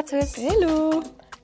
Bonjour 0.00 0.18
à 0.18 0.24
tous. 0.24 0.38
Hello. 0.38 1.02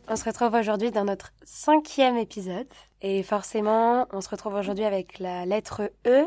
On 0.09 0.17
se 0.17 0.25
retrouve 0.25 0.55
aujourd'hui 0.55 0.91
dans 0.91 1.05
notre 1.05 1.33
cinquième 1.43 2.17
épisode. 2.17 2.69
Et 3.03 3.23
forcément, 3.23 4.07
on 4.13 4.21
se 4.21 4.29
retrouve 4.29 4.55
aujourd'hui 4.55 4.85
avec 4.85 5.19
la 5.19 5.45
lettre 5.45 5.91
E. 6.07 6.27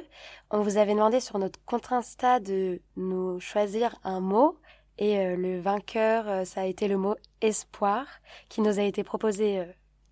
On 0.51 0.61
vous 0.61 0.77
avait 0.77 0.93
demandé 0.93 1.21
sur 1.21 1.39
notre 1.39 1.59
compte 1.65 1.91
Insta 1.91 2.39
de 2.39 2.81
nous 2.97 3.39
choisir 3.39 3.95
un 4.03 4.19
mot. 4.19 4.57
Et 4.97 5.17
euh, 5.17 5.35
le 5.35 5.59
vainqueur, 5.59 6.27
euh, 6.27 6.45
ça 6.45 6.61
a 6.61 6.65
été 6.65 6.87
le 6.87 6.97
mot 6.97 7.15
espoir, 7.41 8.05
qui 8.49 8.61
nous 8.61 8.79
a 8.79 8.83
été 8.83 9.03
proposé 9.03 9.59
euh, 9.59 9.65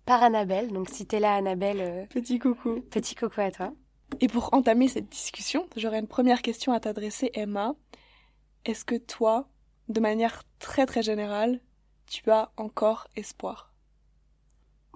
par 0.04 0.22
Annabelle. 0.22 0.72
Donc 0.72 0.88
si 0.88 1.06
t'es 1.06 1.20
là, 1.20 1.34
Annabelle, 1.34 2.08
petit 2.08 2.38
coucou. 2.38 2.80
Petit 2.90 3.14
coucou 3.14 3.40
à 3.42 3.50
toi. 3.50 3.72
Et 4.20 4.28
pour 4.28 4.52
entamer 4.54 4.88
cette 4.88 5.08
discussion, 5.08 5.68
j'aurais 5.76 6.00
une 6.00 6.08
première 6.08 6.42
question 6.42 6.72
à 6.72 6.80
t'adresser, 6.80 7.30
Emma. 7.34 7.74
Est-ce 8.64 8.84
que 8.84 8.96
toi, 8.96 9.48
de 9.88 10.00
manière 10.00 10.42
très 10.58 10.86
très 10.86 11.02
générale, 11.02 11.60
tu 12.08 12.30
as 12.30 12.50
encore 12.56 13.08
espoir? 13.16 13.72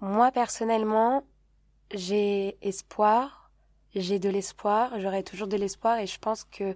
Moi 0.01 0.33
personnellement, 0.33 1.25
j'ai 1.93 2.59
espoir, 2.67 3.51
j'ai 3.95 4.19
de 4.19 4.29
l'espoir, 4.29 4.99
j'aurai 4.99 5.23
toujours 5.23 5.49
de 5.49 5.57
l'espoir 5.57 5.99
et 5.99 6.07
je 6.07 6.19
pense 6.19 6.45
que 6.45 6.75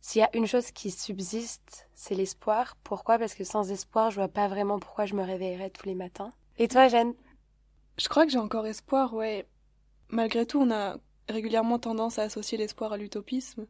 s'il 0.00 0.20
y 0.20 0.24
a 0.24 0.34
une 0.34 0.46
chose 0.46 0.70
qui 0.70 0.90
subsiste, 0.90 1.88
c'est 1.94 2.14
l'espoir. 2.14 2.76
Pourquoi? 2.82 3.18
Parce 3.18 3.34
que 3.34 3.44
sans 3.44 3.70
espoir, 3.70 4.10
je 4.10 4.16
vois 4.16 4.28
pas 4.28 4.48
vraiment 4.48 4.78
pourquoi 4.78 5.06
je 5.06 5.14
me 5.14 5.22
réveillerais 5.22 5.70
tous 5.70 5.86
les 5.86 5.94
matins. 5.94 6.32
Et 6.58 6.68
toi, 6.68 6.88
Jeanne? 6.88 7.14
Je 7.98 8.08
crois 8.08 8.24
que 8.24 8.32
j'ai 8.32 8.38
encore 8.38 8.66
espoir, 8.66 9.12
ouais. 9.14 9.46
Malgré 10.08 10.46
tout, 10.46 10.58
on 10.58 10.70
a 10.70 10.96
régulièrement 11.28 11.78
tendance 11.78 12.18
à 12.18 12.22
associer 12.22 12.56
l'espoir 12.56 12.92
à 12.94 12.96
l'utopisme. 12.96 13.66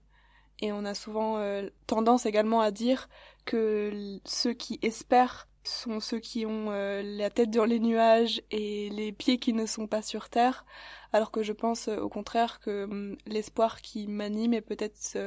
Et 0.60 0.72
on 0.72 0.84
a 0.84 0.94
souvent 0.94 1.38
euh, 1.38 1.68
tendance 1.86 2.26
également 2.26 2.60
à 2.60 2.70
dire 2.70 3.08
que 3.44 4.20
ceux 4.24 4.52
qui 4.52 4.78
espèrent 4.82 5.48
sont 5.64 6.00
ceux 6.00 6.18
qui 6.18 6.46
ont 6.46 6.70
euh, 6.70 7.02
la 7.02 7.30
tête 7.30 7.50
dans 7.50 7.64
les 7.64 7.80
nuages 7.80 8.42
et 8.50 8.88
les 8.90 9.12
pieds 9.12 9.38
qui 9.38 9.52
ne 9.52 9.66
sont 9.66 9.86
pas 9.86 10.02
sur 10.02 10.28
terre, 10.28 10.64
alors 11.12 11.30
que 11.30 11.42
je 11.42 11.52
pense 11.52 11.88
euh, 11.88 11.98
au 11.98 12.08
contraire 12.08 12.60
que 12.60 12.84
hum, 12.84 13.16
l'espoir 13.26 13.80
qui 13.80 14.06
m'anime 14.08 14.54
est 14.54 14.60
peut-être 14.60 15.18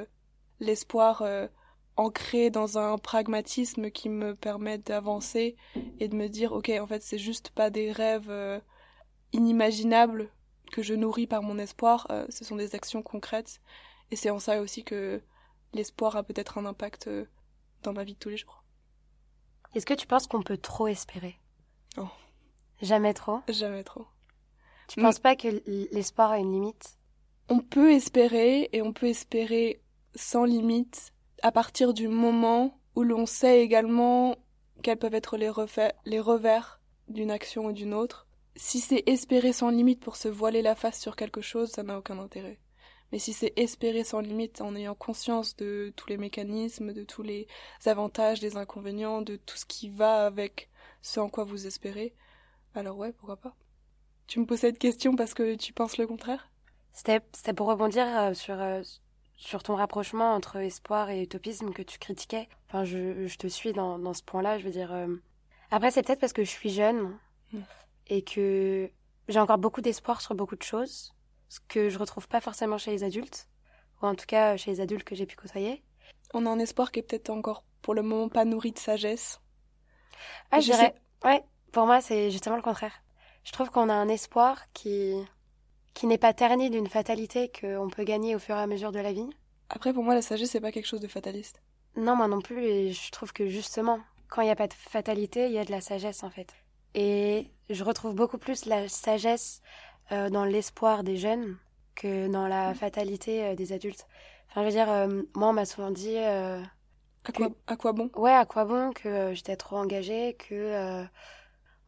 l'espoir 0.59 1.23
ancré 1.97 2.49
dans 2.49 2.77
un 2.77 2.97
pragmatisme 2.97 3.91
qui 3.91 4.09
me 4.09 4.33
permet 4.33 4.77
d'avancer 4.77 5.55
et 5.99 6.07
de 6.07 6.15
me 6.15 6.27
dire 6.27 6.53
ok 6.53 6.71
en 6.79 6.87
fait 6.87 7.01
c'est 7.01 7.17
juste 7.17 7.49
pas 7.49 7.69
des 7.69 7.91
rêves 7.91 8.31
inimaginables 9.33 10.29
que 10.71 10.81
je 10.81 10.93
nourris 10.93 11.27
par 11.27 11.43
mon 11.43 11.57
espoir, 11.57 12.07
ce 12.29 12.45
sont 12.45 12.55
des 12.55 12.75
actions 12.75 13.01
concrètes 13.01 13.59
et 14.11 14.15
c'est 14.15 14.29
en 14.29 14.39
ça 14.39 14.61
aussi 14.61 14.83
que 14.83 15.21
l'espoir 15.73 16.15
a 16.15 16.23
peut-être 16.23 16.57
un 16.57 16.65
impact 16.65 17.07
euh, 17.07 17.25
dans 17.81 17.93
ma 17.93 18.03
vie 18.03 18.13
de 18.13 18.19
tous 18.19 18.29
les 18.29 18.37
jours. 18.37 18.62
Est-ce 19.75 19.85
que 19.85 19.93
tu 19.93 20.05
penses 20.05 20.27
qu'on 20.27 20.43
peut 20.43 20.57
trop 20.57 20.88
espérer? 20.88 21.39
Oh. 21.97 22.07
Jamais 22.81 23.13
trop? 23.13 23.39
Jamais 23.49 23.83
trop. 23.83 24.05
Tu 24.88 25.02
penses 25.02 25.19
pas 25.19 25.35
que 25.35 25.47
l'espoir 25.91 26.31
a 26.31 26.38
une 26.38 26.52
limite? 26.52 26.97
On 27.49 27.59
peut 27.59 27.91
espérer 27.91 28.69
et 28.71 28.81
on 28.81 28.94
peut 28.94 29.07
espérer 29.07 29.81
sans 30.16 30.45
limite 30.45 31.11
à 31.41 31.51
partir 31.51 31.94
du 31.94 32.07
moment 32.07 32.79
où 32.95 33.03
l'on 33.03 33.25
sait 33.25 33.61
également 33.61 34.35
quels 34.83 34.99
peuvent 34.99 35.16
être 35.16 35.38
les, 35.38 35.51
les 36.05 36.19
revers 36.19 36.79
d'une 37.07 37.31
action 37.31 37.66
ou 37.66 37.71
d'une 37.71 37.94
autre. 37.94 38.27
Si 38.55 38.79
c'est 38.79 39.03
espérer 39.07 39.53
sans 39.53 39.69
limite 39.69 39.99
pour 39.99 40.16
se 40.16 40.27
voiler 40.27 40.61
la 40.61 40.75
face 40.75 40.99
sur 40.99 41.16
quelque 41.16 41.41
chose, 41.41 41.71
ça 41.71 41.81
n'a 41.81 41.97
aucun 41.97 42.19
intérêt. 42.19 42.59
Mais 43.14 43.19
si 43.19 43.31
c'est 43.31 43.53
espérer 43.58 44.03
sans 44.03 44.22
limite 44.22 44.59
en 44.59 44.75
ayant 44.75 44.96
conscience 44.96 45.56
de 45.56 45.94
tous 45.96 46.09
les 46.09 46.18
mécanismes, 46.18 46.94
de 46.94 47.03
tous 47.03 47.22
les 47.22 47.47
avantages, 47.85 48.40
des 48.40 48.57
inconvénients, 48.57 49.22
de 49.22 49.35
tout 49.35 49.56
ce 49.56 49.68
qui 49.68 49.88
va 49.88 50.25
avec 50.25 50.68
ce 51.03 51.19
en 51.19 51.29
quoi 51.29 51.44
vous 51.44 51.68
espérez, 51.68 52.16
alors 52.73 52.97
ouais, 52.97 53.13
pourquoi 53.13 53.38
pas. 53.38 53.56
Tu 54.25 54.40
me 54.40 54.47
poses 54.47 54.62
cette 54.62 54.79
question 54.79 55.16
parce 55.16 55.35
que 55.35 55.53
tu 55.53 55.73
penses 55.73 55.97
le 56.00 56.07
contraire? 56.07 56.50
C'était 56.91 57.22
pour 57.56 57.68
rebondir 57.68 58.07
euh, 58.07 58.34
sur, 58.34 58.59
euh, 58.59 58.81
sur 59.35 59.62
ton 59.62 59.75
rapprochement 59.75 60.34
entre 60.34 60.56
espoir 60.56 61.12
et 61.12 61.22
utopisme 61.22 61.72
que 61.72 61.84
tu 61.84 62.00
critiquais. 62.00 62.50
Enfin, 62.68 62.84
je, 62.84 63.28
je 63.28 63.38
te 63.38 63.46
suis 63.46 63.73
dans, 63.73 64.00
dans 64.00 64.16
ce 64.16 64.23
point-là, 64.23 64.57
je 64.57 64.63
veux 64.63 64.72
dire. 64.72 64.91
Euh, 64.91 65.16
après, 65.69 65.91
c'est 65.91 66.02
peut-être 66.02 66.19
parce 66.19 66.34
que 66.34 66.44
je 66.44 66.50
suis 66.50 66.72
jeune 66.72 67.16
mm. 67.52 67.59
et 68.07 68.23
que 68.23 68.90
j'ai 69.28 69.40
encore 69.40 69.59
beaucoup 69.59 69.81
d'espoir 69.81 70.19
sur 70.19 70.34
beaucoup 70.34 70.56
de 70.56 70.63
choses 70.63 71.13
ce 71.53 71.59
que 71.68 71.91
je 71.91 72.00
retrouve 72.00 72.28
pas 72.28 72.41
forcément 72.41 72.80
chez 72.80 72.90
les 72.90 73.03
adultes, 73.03 73.47
ou 74.02 74.08
en 74.08 74.16
tout 74.16 74.25
cas 74.25 74.58
chez 74.58 74.72
les 74.72 74.81
adultes 74.81 75.03
que 75.03 75.14
j'ai 75.14 75.28
pu 75.28 75.36
côtoyer. 75.36 75.84
On 76.34 76.47
a 76.47 76.50
un 76.50 76.58
espoir 76.58 76.91
qui 76.91 76.97
est 76.97 77.03
peut-être 77.03 77.30
encore 77.30 77.64
pour 77.84 77.94
le 77.94 78.02
moment 78.02 78.28
pas 78.28 78.44
nourri 78.44 78.72
de 78.72 78.80
sagesse. 78.80 79.40
Ah, 80.50 80.62
je 80.62 80.72
dirais. 80.72 80.96
Ouais, 81.24 81.44
pour 81.72 81.86
moi, 81.86 82.02
c'est 82.02 82.31
justement 82.31 82.56
le 82.56 82.64
contraire. 82.64 83.03
Je 83.44 83.52
trouve 83.52 83.69
qu'on 83.69 83.88
a 83.90 83.94
un 83.94 84.08
espoir 84.08 84.64
qui, 84.74 85.14
qui 85.94 86.08
n'est 86.08 86.18
pas 86.18 86.34
terni 86.34 86.72
d'une 86.72 86.88
fatalité 86.88 87.52
qu'on 87.52 87.88
peut 87.88 88.03
gagner 88.03 88.35
au 88.35 88.40
fur 88.40 88.56
et 88.56 88.62
à 88.62 88.66
mesure 88.66 88.91
de 88.91 89.00
la 89.00 89.14
vie. 89.14 89.30
Après, 89.70 89.94
pour 89.94 90.03
moi, 90.03 90.16
la 90.16 90.24
sagesse, 90.24 90.50
c'est 90.50 90.59
pas 90.59 90.72
quelque 90.72 90.88
chose 90.88 91.02
de 91.02 91.08
fataliste. 91.08 91.62
Non, 91.96 92.16
moi 92.16 92.28
non 92.28 92.41
plus, 92.41 92.64
et 92.64 92.94
je 92.94 93.12
trouve 93.12 93.31
que 93.31 93.47
justement, 93.47 94.00
quand 94.28 94.41
il 94.41 94.46
n'y 94.46 94.52
a 94.52 94.56
pas 94.56 94.68
de 94.68 94.74
fatalité, 94.74 95.46
il 95.46 95.52
y 95.52 95.59
a 95.59 95.66
de 95.66 95.72
la 95.72 95.81
sagesse 95.81 96.24
en 96.24 96.31
fait. 96.31 96.52
Et 96.96 97.46
je 97.70 97.84
retrouve 97.84 98.16
beaucoup 98.16 98.40
plus 98.40 98.66
la 98.66 98.90
sagesse 98.90 99.62
euh, 100.13 100.29
dans 100.29 100.46
l'espoir 100.46 101.03
des 101.03 101.18
jeunes 101.18 101.57
que 101.96 102.28
dans 102.28 102.47
la 102.47 102.74
fatalité 102.74 103.44
euh, 103.46 103.56
des 103.56 103.74
adultes. 103.74 104.07
Enfin, 104.50 104.62
je 104.62 104.66
veux 104.68 104.72
dire, 104.72 104.91
euh, 104.91 105.24
moi, 105.35 105.50
on 105.50 105.53
m'a 105.53 105.66
souvent 105.66 105.91
dit. 105.91 106.18
à, 106.18 106.62
quoi, 107.35 107.50
à 107.68 107.75
quoi 107.75 107.94
bon? 107.94 108.09
Ouais, 108.16 108.31
à 108.31 108.46
quoi 108.46 108.66
bon 108.66 108.91
que 108.91 109.34
j'étais 109.34 109.56
trop 109.56 109.78
engagée, 109.78 110.35
que. 110.35 111.03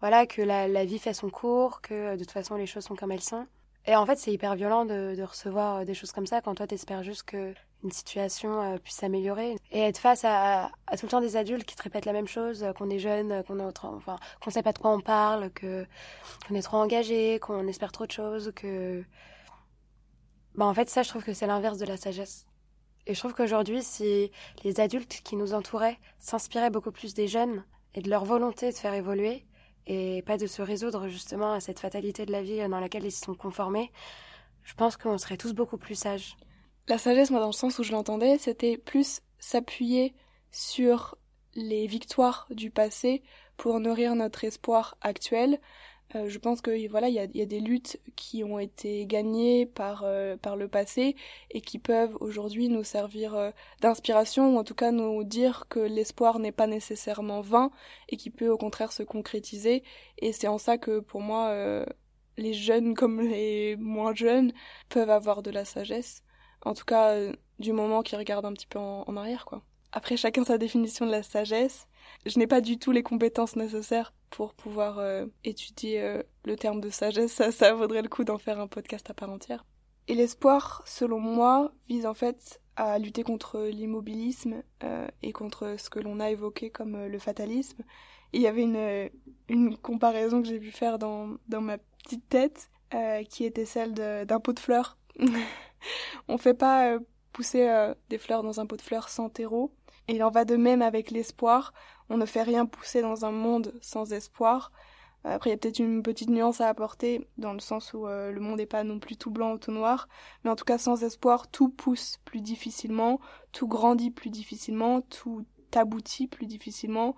voilà, 0.01 0.25
que 0.25 0.41
la, 0.41 0.67
la, 0.67 0.85
vie 0.85 0.99
fait 0.99 1.13
son 1.13 1.29
cours, 1.29 1.81
que 1.81 2.15
de 2.15 2.19
toute 2.19 2.31
façon, 2.31 2.55
les 2.55 2.65
choses 2.65 2.83
sont 2.83 2.95
comme 2.95 3.11
elles 3.11 3.21
sont. 3.21 3.47
Et 3.87 3.95
en 3.95 4.05
fait, 4.05 4.17
c'est 4.17 4.31
hyper 4.31 4.55
violent 4.55 4.85
de, 4.85 5.21
recevoir 5.21 5.85
des 5.85 5.93
choses 5.93 6.11
comme 6.11 6.25
ça 6.25 6.41
quand 6.41 6.55
toi, 6.55 6.67
t'espères 6.67 7.03
juste 7.03 7.23
que 7.23 7.53
une 7.83 7.91
situation 7.91 8.79
puisse 8.79 8.95
s'améliorer 8.95 9.57
et 9.71 9.81
être 9.81 9.99
face 9.99 10.25
à, 10.25 10.71
tout 10.97 11.05
le 11.05 11.09
temps 11.09 11.21
des 11.21 11.37
adultes 11.37 11.65
qui 11.65 11.75
te 11.75 11.83
répètent 11.83 12.05
la 12.05 12.13
même 12.13 12.27
chose, 12.27 12.65
qu'on 12.75 12.89
est 12.89 12.97
jeune, 12.97 13.43
qu'on 13.43 13.59
est 13.59 13.63
enfin 13.83 14.17
qu'on 14.41 14.49
sait 14.49 14.63
pas 14.63 14.73
de 14.73 14.79
quoi 14.79 14.91
on 14.91 15.01
parle, 15.01 15.51
que 15.51 15.85
qu'on 16.47 16.55
est 16.55 16.63
trop 16.63 16.77
engagé, 16.77 17.37
qu'on 17.39 17.67
espère 17.67 17.91
trop 17.91 18.07
de 18.07 18.11
choses, 18.11 18.51
que 18.55 19.03
bah 20.55 20.65
en 20.65 20.73
fait 20.73 20.89
ça 20.89 21.03
je 21.03 21.09
trouve 21.09 21.23
que 21.23 21.33
c'est 21.33 21.45
l'inverse 21.45 21.77
de 21.77 21.85
la 21.85 21.95
sagesse. 21.97 22.47
Et 23.05 23.13
je 23.13 23.19
trouve 23.19 23.35
qu'aujourd'hui 23.35 23.83
si 23.83 24.31
les 24.63 24.79
adultes 24.79 25.21
qui 25.23 25.35
nous 25.35 25.53
entouraient 25.53 25.99
s'inspiraient 26.17 26.71
beaucoup 26.71 26.91
plus 26.91 27.13
des 27.13 27.27
jeunes 27.27 27.63
et 27.93 28.01
de 28.01 28.09
leur 28.09 28.25
volonté 28.25 28.71
de 28.71 28.75
faire 28.75 28.95
évoluer 28.95 29.45
et 29.87 30.21
pas 30.23 30.37
de 30.37 30.47
se 30.47 30.61
résoudre 30.61 31.07
justement 31.07 31.53
à 31.53 31.59
cette 31.59 31.79
fatalité 31.79 32.25
de 32.25 32.31
la 32.31 32.41
vie 32.41 32.67
dans 32.67 32.79
laquelle 32.79 33.05
ils 33.05 33.11
se 33.11 33.25
sont 33.25 33.35
conformés, 33.35 33.91
je 34.63 34.73
pense 34.73 34.97
qu'on 34.97 35.17
serait 35.17 35.37
tous 35.37 35.53
beaucoup 35.53 35.77
plus 35.77 35.95
sages. 35.95 36.37
La 36.87 36.97
sagesse, 36.97 37.31
moi, 37.31 37.39
dans 37.39 37.47
le 37.47 37.53
sens 37.53 37.79
où 37.79 37.83
je 37.83 37.91
l'entendais, 37.91 38.37
c'était 38.37 38.77
plus 38.77 39.21
s'appuyer 39.39 40.13
sur 40.51 41.15
les 41.55 41.87
victoires 41.87 42.47
du 42.49 42.69
passé 42.69 43.23
pour 43.57 43.79
nourrir 43.79 44.15
notre 44.15 44.43
espoir 44.43 44.97
actuel. 45.01 45.59
Euh, 46.13 46.29
je 46.29 46.37
pense 46.37 46.61
que 46.61 46.87
voilà, 46.87 47.09
il 47.09 47.15
y 47.15 47.19
a, 47.19 47.45
des 47.45 47.59
luttes 47.59 47.99
qui 48.15 48.43
ont 48.43 48.59
été 48.59 49.05
gagnées 49.07 49.65
par 49.65 50.03
euh, 50.05 50.37
par 50.37 50.55
le 50.55 50.67
passé 50.67 51.15
et 51.49 51.61
qui 51.61 51.79
peuvent 51.79 52.15
aujourd'hui 52.19 52.69
nous 52.69 52.83
servir 52.83 53.33
euh, 53.35 53.51
d'inspiration 53.81 54.55
ou 54.55 54.59
en 54.59 54.63
tout 54.63 54.75
cas 54.75 54.91
nous 54.91 55.23
dire 55.23 55.65
que 55.67 55.79
l'espoir 55.79 56.37
n'est 56.39 56.51
pas 56.51 56.67
nécessairement 56.67 57.41
vain 57.41 57.71
et 58.09 58.17
qui 58.17 58.29
peut 58.29 58.49
au 58.49 58.57
contraire 58.57 58.91
se 58.91 59.03
concrétiser. 59.03 59.83
Et 60.19 60.31
c'est 60.31 60.47
en 60.47 60.57
ça 60.59 60.77
que 60.77 60.99
pour 60.99 61.21
moi, 61.21 61.85
les 62.37 62.53
jeunes 62.53 62.93
comme 62.95 63.21
les 63.21 63.75
moins 63.77 64.13
jeunes 64.13 64.53
peuvent 64.89 65.09
avoir 65.09 65.41
de 65.41 65.51
la 65.51 65.65
sagesse 65.65 66.25
en 66.65 66.73
tout 66.73 66.83
cas, 66.83 67.15
du 67.59 67.71
moment 67.71 68.01
qu'ils 68.01 68.17
regardent 68.17 68.47
un 68.47 68.53
petit 68.53 68.67
peu 68.67 68.79
en, 68.79 69.15
arrière, 69.15 69.45
quoi. 69.45 69.61
Après, 69.91 70.17
chacun 70.17 70.43
sa 70.43 70.57
définition 70.57 71.05
de 71.05 71.11
la 71.11 71.23
sagesse. 71.23 71.87
Je 72.25 72.39
n'ai 72.39 72.47
pas 72.47 72.61
du 72.61 72.77
tout 72.77 72.91
les 72.91 73.03
compétences 73.03 73.55
nécessaires 73.55 74.13
pour 74.29 74.53
pouvoir 74.53 74.99
euh, 74.99 75.25
étudier 75.43 76.01
euh, 76.01 76.23
le 76.43 76.55
terme 76.55 76.81
de 76.81 76.89
sagesse. 76.89 77.41
Ça, 77.51 77.73
vaudrait 77.73 78.01
le 78.01 78.09
coup 78.09 78.23
d'en 78.23 78.37
faire 78.37 78.59
un 78.59 78.67
podcast 78.67 79.09
à 79.09 79.13
part 79.13 79.29
entière. 79.29 79.65
Et 80.07 80.15
l'espoir, 80.15 80.83
selon 80.85 81.19
moi, 81.19 81.71
vise 81.87 82.05
en 82.05 82.13
fait 82.13 82.61
à 82.75 82.99
lutter 82.99 83.23
contre 83.23 83.61
l'immobilisme 83.61 84.61
et 85.23 85.31
contre 85.31 85.75
ce 85.79 85.89
que 85.89 85.99
l'on 85.99 86.19
a 86.19 86.29
évoqué 86.29 86.69
comme 86.69 87.07
le 87.07 87.19
fatalisme. 87.19 87.83
il 88.33 88.41
y 88.41 88.47
avait 88.47 89.11
une, 89.47 89.77
comparaison 89.77 90.41
que 90.41 90.47
j'ai 90.49 90.59
pu 90.59 90.71
faire 90.71 90.99
dans, 90.99 91.37
dans 91.47 91.61
ma 91.61 91.77
petite 92.03 92.27
tête 92.27 92.69
qui 93.29 93.45
était 93.45 93.65
celle 93.65 93.93
d'un 93.93 94.39
pot 94.41 94.51
de 94.53 94.59
fleurs. 94.59 94.97
On 96.27 96.37
fait 96.37 96.53
pas 96.53 96.91
euh, 96.91 96.99
pousser 97.33 97.67
euh, 97.67 97.93
des 98.09 98.17
fleurs 98.17 98.43
dans 98.43 98.59
un 98.59 98.65
pot 98.65 98.77
de 98.77 98.81
fleurs 98.81 99.09
sans 99.09 99.29
terreau. 99.29 99.71
Il 100.07 100.23
en 100.23 100.29
va 100.29 100.45
de 100.45 100.55
même 100.55 100.81
avec 100.81 101.11
l'espoir. 101.11 101.73
On 102.09 102.17
ne 102.17 102.25
fait 102.25 102.43
rien 102.43 102.65
pousser 102.65 103.01
dans 103.01 103.25
un 103.25 103.31
monde 103.31 103.73
sans 103.81 104.13
espoir. 104.13 104.71
Après, 105.23 105.49
il 105.49 105.53
y 105.53 105.55
a 105.55 105.57
peut-être 105.57 105.79
une 105.79 106.03
petite 106.03 106.29
nuance 106.29 106.61
à 106.61 106.69
apporter, 106.69 107.27
dans 107.39 107.53
le 107.53 107.59
sens 107.59 107.93
où 107.93 108.05
euh, 108.05 108.31
le 108.31 108.39
monde 108.39 108.57
n'est 108.57 108.67
pas 108.67 108.83
non 108.83 108.99
plus 108.99 109.17
tout 109.17 109.31
blanc 109.31 109.53
ou 109.53 109.57
tout 109.57 109.71
noir. 109.71 110.07
Mais 110.43 110.51
en 110.51 110.55
tout 110.55 110.65
cas, 110.65 110.77
sans 110.77 111.03
espoir, 111.03 111.49
tout 111.49 111.69
pousse 111.69 112.19
plus 112.25 112.41
difficilement, 112.41 113.19
tout 113.51 113.67
grandit 113.67 114.11
plus 114.11 114.29
difficilement, 114.29 115.01
tout 115.01 115.43
aboutit 115.73 116.27
plus 116.27 116.45
difficilement. 116.45 117.15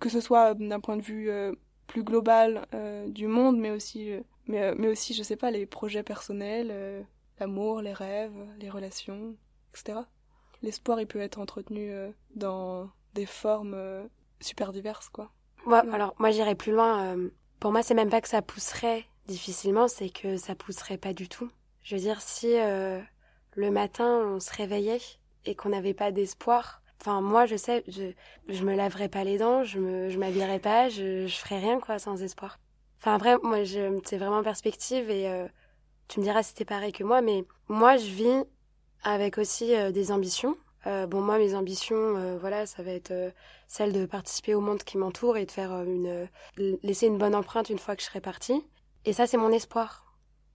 que 0.00 0.08
ce 0.08 0.20
soit 0.20 0.54
d'un 0.54 0.80
point 0.80 0.96
de 0.96 1.02
vue 1.02 1.30
plus 1.86 2.02
global 2.02 2.66
du 3.08 3.26
monde, 3.28 3.58
mais 3.58 3.70
aussi, 3.70 4.10
mais, 4.46 4.74
mais 4.74 4.88
aussi, 4.88 5.14
je 5.14 5.22
sais 5.22 5.36
pas, 5.36 5.50
les 5.50 5.66
projets 5.66 6.02
personnels, 6.02 7.06
l'amour, 7.38 7.82
les 7.82 7.92
rêves, 7.92 8.34
les 8.58 8.70
relations, 8.70 9.36
etc. 9.72 10.00
L'espoir, 10.62 11.00
il 11.00 11.06
peut 11.06 11.20
être 11.20 11.38
entretenu 11.38 11.92
dans 12.34 12.90
des 13.14 13.26
formes 13.26 14.08
super 14.40 14.72
diverses, 14.72 15.08
quoi. 15.08 15.30
Ouais, 15.66 15.80
alors 15.92 16.14
moi 16.18 16.30
j'irais 16.30 16.54
plus 16.54 16.72
loin. 16.72 17.16
pour 17.58 17.72
moi, 17.72 17.82
c'est 17.82 17.94
même 17.94 18.10
pas 18.10 18.20
que 18.20 18.28
ça 18.28 18.42
pousserait 18.42 19.04
difficilement, 19.26 19.88
c'est 19.88 20.10
que 20.10 20.36
ça 20.36 20.54
pousserait 20.54 20.98
pas 20.98 21.12
du 21.12 21.28
tout. 21.28 21.50
Je 21.82 21.94
veux 21.94 22.00
dire, 22.00 22.20
si 22.20 22.54
le 23.54 23.70
matin 23.70 24.22
on 24.26 24.40
se 24.40 24.52
réveillait 24.54 25.00
et 25.44 25.54
qu'on 25.54 25.70
n'avait 25.70 25.94
pas 25.94 26.12
d'espoir, 26.12 26.82
enfin 27.00 27.20
moi 27.20 27.46
je 27.46 27.56
sais, 27.56 27.84
je, 27.88 28.12
je 28.48 28.64
me 28.64 28.74
laverais 28.74 29.08
pas 29.08 29.24
les 29.24 29.38
dents, 29.38 29.64
je 29.64 29.78
me, 29.78 30.10
je 30.10 30.18
m'habillerais 30.18 30.58
pas, 30.58 30.88
je, 30.88 31.26
je 31.26 31.36
ferais 31.36 31.58
rien 31.58 31.80
quoi 31.80 31.98
sans 31.98 32.22
espoir. 32.22 32.58
Enfin 32.98 33.14
après, 33.14 33.36
moi 33.42 33.64
je, 33.64 33.98
c'est 34.04 34.18
vraiment 34.18 34.42
perspective 34.42 35.10
et 35.10 35.28
euh, 35.28 35.48
tu 36.08 36.20
me 36.20 36.24
diras 36.24 36.42
si 36.42 36.54
t'es 36.54 36.64
pareil 36.64 36.92
que 36.92 37.04
moi, 37.04 37.22
mais 37.22 37.44
moi 37.68 37.96
je 37.96 38.10
vis 38.10 38.44
avec 39.02 39.38
aussi 39.38 39.74
euh, 39.74 39.90
des 39.90 40.12
ambitions. 40.12 40.56
Euh, 40.86 41.06
bon 41.06 41.20
moi 41.20 41.38
mes 41.38 41.54
ambitions, 41.54 42.38
voilà, 42.38 42.64
ça 42.64 42.82
va 42.82 42.92
être 42.92 43.12
celle 43.68 43.92
de 43.92 44.06
participer 44.06 44.54
au 44.54 44.60
monde 44.60 44.82
qui 44.82 44.96
m'entoure 44.96 45.36
et 45.36 45.44
de 45.44 45.50
faire 45.50 45.72
une, 45.82 46.26
laisser 46.82 47.06
une 47.06 47.18
bonne 47.18 47.34
empreinte 47.34 47.68
une 47.68 47.78
fois 47.78 47.96
que 47.96 48.02
je 48.02 48.06
serai 48.06 48.20
partie. 48.20 48.64
Et 49.04 49.12
ça 49.12 49.26
c'est 49.26 49.36
mon 49.36 49.52
espoir 49.52 50.10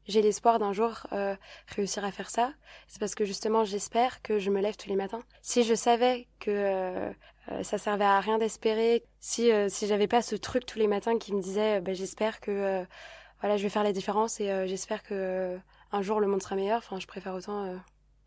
j'ai 0.08 0.22
l'espoir 0.22 0.60
d'un 0.60 0.74
jour 0.74 1.08
euh, 1.14 1.36
réussir 1.76 2.06
à 2.06 2.12
faire 2.12 2.30
ça. 2.30 2.54
C'est 2.88 3.00
parce 3.00 3.16
que 3.16 3.26
justement, 3.26 3.66
j'espère 3.66 4.22
que 4.22 4.40
je 4.40 4.50
me 4.52 4.62
lève 4.62 4.76
tous 4.76 4.90
les 4.90 4.96
matins. 4.96 5.22
Si 5.42 5.64
je 5.64 5.74
savais 5.74 6.28
que 6.40 6.52
euh, 6.52 7.12
euh, 7.52 7.64
ça 7.64 7.78
servait 7.78 8.06
à 8.06 8.20
rien 8.20 8.38
d'espérer, 8.38 9.04
si 9.20 9.52
si 9.70 9.88
j'avais 9.88 10.08
pas 10.08 10.22
ce 10.22 10.36
truc 10.36 10.66
tous 10.66 10.80
les 10.80 10.88
matins 10.88 11.18
qui 11.18 11.34
me 11.34 11.42
disait, 11.42 11.82
bah, 11.82 11.94
j'espère 11.94 12.40
que 12.40 12.86
voilà, 13.42 13.58
je 13.58 13.64
vais 13.64 13.70
faire 13.70 13.84
la 13.84 13.92
différence 13.92 14.40
et 14.40 14.68
j'espère 14.68 15.04
que 15.04 15.58
un 15.92 16.02
jour 16.02 16.20
le 16.20 16.28
monde 16.28 16.42
sera 16.42 16.56
meilleur. 16.56 16.80
Enfin, 16.80 17.00
je 17.00 17.08
préfère 17.08 17.34
autant 17.34 17.76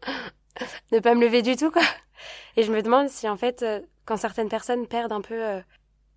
ne 0.92 0.98
pas 1.00 1.14
me 1.14 1.22
lever 1.22 1.42
du 1.42 1.56
tout, 1.56 1.70
quoi. 1.70 1.82
Et 2.56 2.62
je 2.62 2.72
me 2.72 2.82
demande 2.82 3.08
si 3.08 3.28
en 3.28 3.36
fait, 3.36 3.64
quand 4.04 4.16
certaines 4.16 4.48
personnes 4.48 4.86
perdent 4.86 5.12
un 5.12 5.20
peu 5.20 5.62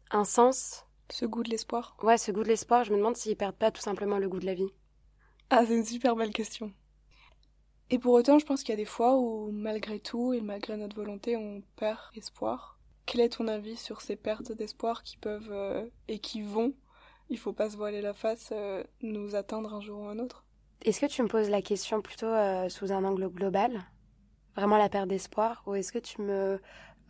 un 0.10 0.26
sens, 0.26 0.86
ce 1.12 1.26
goût 1.26 1.44
de 1.44 1.50
l'espoir. 1.50 1.96
Ouais, 2.02 2.18
ce 2.18 2.32
goût 2.32 2.44
de 2.44 2.48
l'espoir, 2.48 2.84
je 2.84 2.92
me 2.92 2.98
demande 2.98 3.18
s'ils 3.18 3.36
perdent 3.36 3.56
pas 3.56 3.72
tout 3.72 3.82
simplement 3.82 4.18
le 4.18 4.30
goût 4.30 4.40
de 4.40 4.46
la 4.46 4.54
vie. 4.54 4.72
Ah, 5.50 5.66
c'est 5.66 5.76
une 5.76 5.86
super 5.86 6.16
belle 6.16 6.32
question. 6.32 6.72
Et 7.90 8.00
pour 8.00 8.14
autant, 8.14 8.40
je 8.40 8.46
pense 8.46 8.64
qu'il 8.64 8.72
y 8.72 8.74
a 8.74 8.78
des 8.78 8.86
fois 8.86 9.18
où, 9.18 9.52
malgré 9.52 10.00
tout 10.00 10.34
et 10.34 10.40
malgré 10.40 10.78
notre 10.78 10.96
volonté, 10.96 11.36
on 11.36 11.62
perd 11.76 12.00
espoir. 12.16 12.80
Quel 13.06 13.20
est 13.20 13.38
ton 13.38 13.50
avis 13.50 13.76
sur 13.76 14.00
ces 14.00 14.16
pertes 14.16 14.54
d'espoir 14.54 15.04
qui 15.04 15.18
peuvent 15.18 15.52
euh, 15.52 15.86
et 16.08 16.20
qui 16.20 16.42
vont, 16.42 16.74
il 17.30 17.38
faut 17.38 17.52
pas 17.52 17.70
se 17.70 17.76
voiler 17.76 18.02
la 18.02 18.14
face, 18.14 18.50
euh, 18.54 18.82
nous 19.02 19.36
atteindre 19.36 19.74
un 19.74 19.82
jour 19.82 20.00
ou 20.00 20.08
un 20.08 20.20
autre? 20.20 20.46
Est-ce 20.84 21.00
que 21.00 21.06
tu 21.06 21.22
me 21.22 21.28
poses 21.28 21.50
la 21.50 21.62
question 21.62 22.02
plutôt 22.02 22.26
euh, 22.26 22.68
sous 22.70 22.92
un 22.92 23.04
angle 23.04 23.28
global? 23.28 23.84
Vraiment 24.56 24.78
la 24.78 24.90
perte 24.90 25.08
d'espoir? 25.08 25.64
Ou 25.68 25.76
est-ce 25.76 25.92
que 25.92 26.00
tu 26.00 26.22
me 26.22 26.60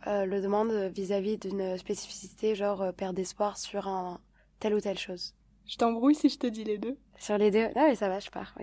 le 0.06 0.40
demandes 0.40 0.72
vis-à-vis 0.94 1.38
d'une 1.38 1.78
spécificité, 1.78 2.54
genre 2.54 2.92
perte 2.92 3.14
d'espoir 3.14 3.56
sur 3.56 3.88
un 3.88 4.20
telle 4.58 4.74
ou 4.74 4.80
telle 4.80 4.98
chose? 4.98 5.34
Je 5.66 5.76
t'embrouille 5.76 6.14
si 6.14 6.28
je 6.28 6.38
te 6.38 6.46
dis 6.46 6.64
les 6.64 6.78
deux. 6.78 6.98
Sur 7.18 7.38
les 7.38 7.50
deux? 7.50 7.66
Non, 7.76 7.86
mais 7.86 7.94
ça 7.94 8.08
va, 8.08 8.18
je 8.18 8.30
pars. 8.30 8.54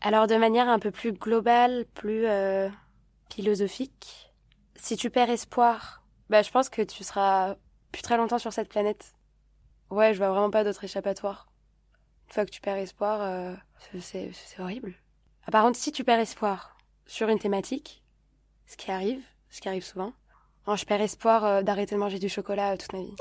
Alors, 0.00 0.26
de 0.26 0.36
manière 0.36 0.68
un 0.68 0.78
peu 0.78 0.90
plus 0.90 1.12
globale, 1.12 1.86
plus 1.94 2.26
euh, 2.26 2.68
philosophique, 3.32 4.32
si 4.76 4.96
tu 4.96 5.08
perds 5.08 5.30
espoir, 5.30 6.04
bah, 6.28 6.42
je 6.42 6.50
pense 6.50 6.68
que 6.68 6.82
tu 6.82 7.04
seras 7.04 7.56
plus 7.90 8.02
très 8.02 8.16
longtemps 8.16 8.38
sur 8.38 8.52
cette 8.52 8.68
planète. 8.68 9.14
Ouais, 9.90 10.12
je 10.12 10.18
vois 10.18 10.30
vraiment 10.30 10.50
pas 10.50 10.64
d'autre 10.64 10.84
échappatoire. 10.84 11.48
Une 12.34 12.40
fois 12.40 12.46
que 12.46 12.50
tu 12.50 12.60
perds 12.60 12.78
espoir, 12.78 13.20
euh, 13.22 13.54
c'est 14.00 14.32
horrible. 14.58 14.92
Ah, 15.46 15.52
par 15.52 15.62
contre, 15.62 15.78
si 15.78 15.92
tu 15.92 16.02
perds 16.02 16.18
espoir 16.18 16.76
sur 17.06 17.28
une 17.28 17.38
thématique, 17.38 18.02
ce 18.66 18.76
qui 18.76 18.90
arrive, 18.90 19.22
ce 19.50 19.60
qui 19.60 19.68
arrive 19.68 19.84
souvent, 19.84 20.12
je 20.66 20.84
perds 20.84 21.02
espoir 21.02 21.44
euh, 21.44 21.62
d'arrêter 21.62 21.94
de 21.94 22.00
manger 22.00 22.18
du 22.18 22.28
chocolat 22.28 22.76
toute 22.76 22.92
ma 22.92 23.02
vie. 23.02 23.14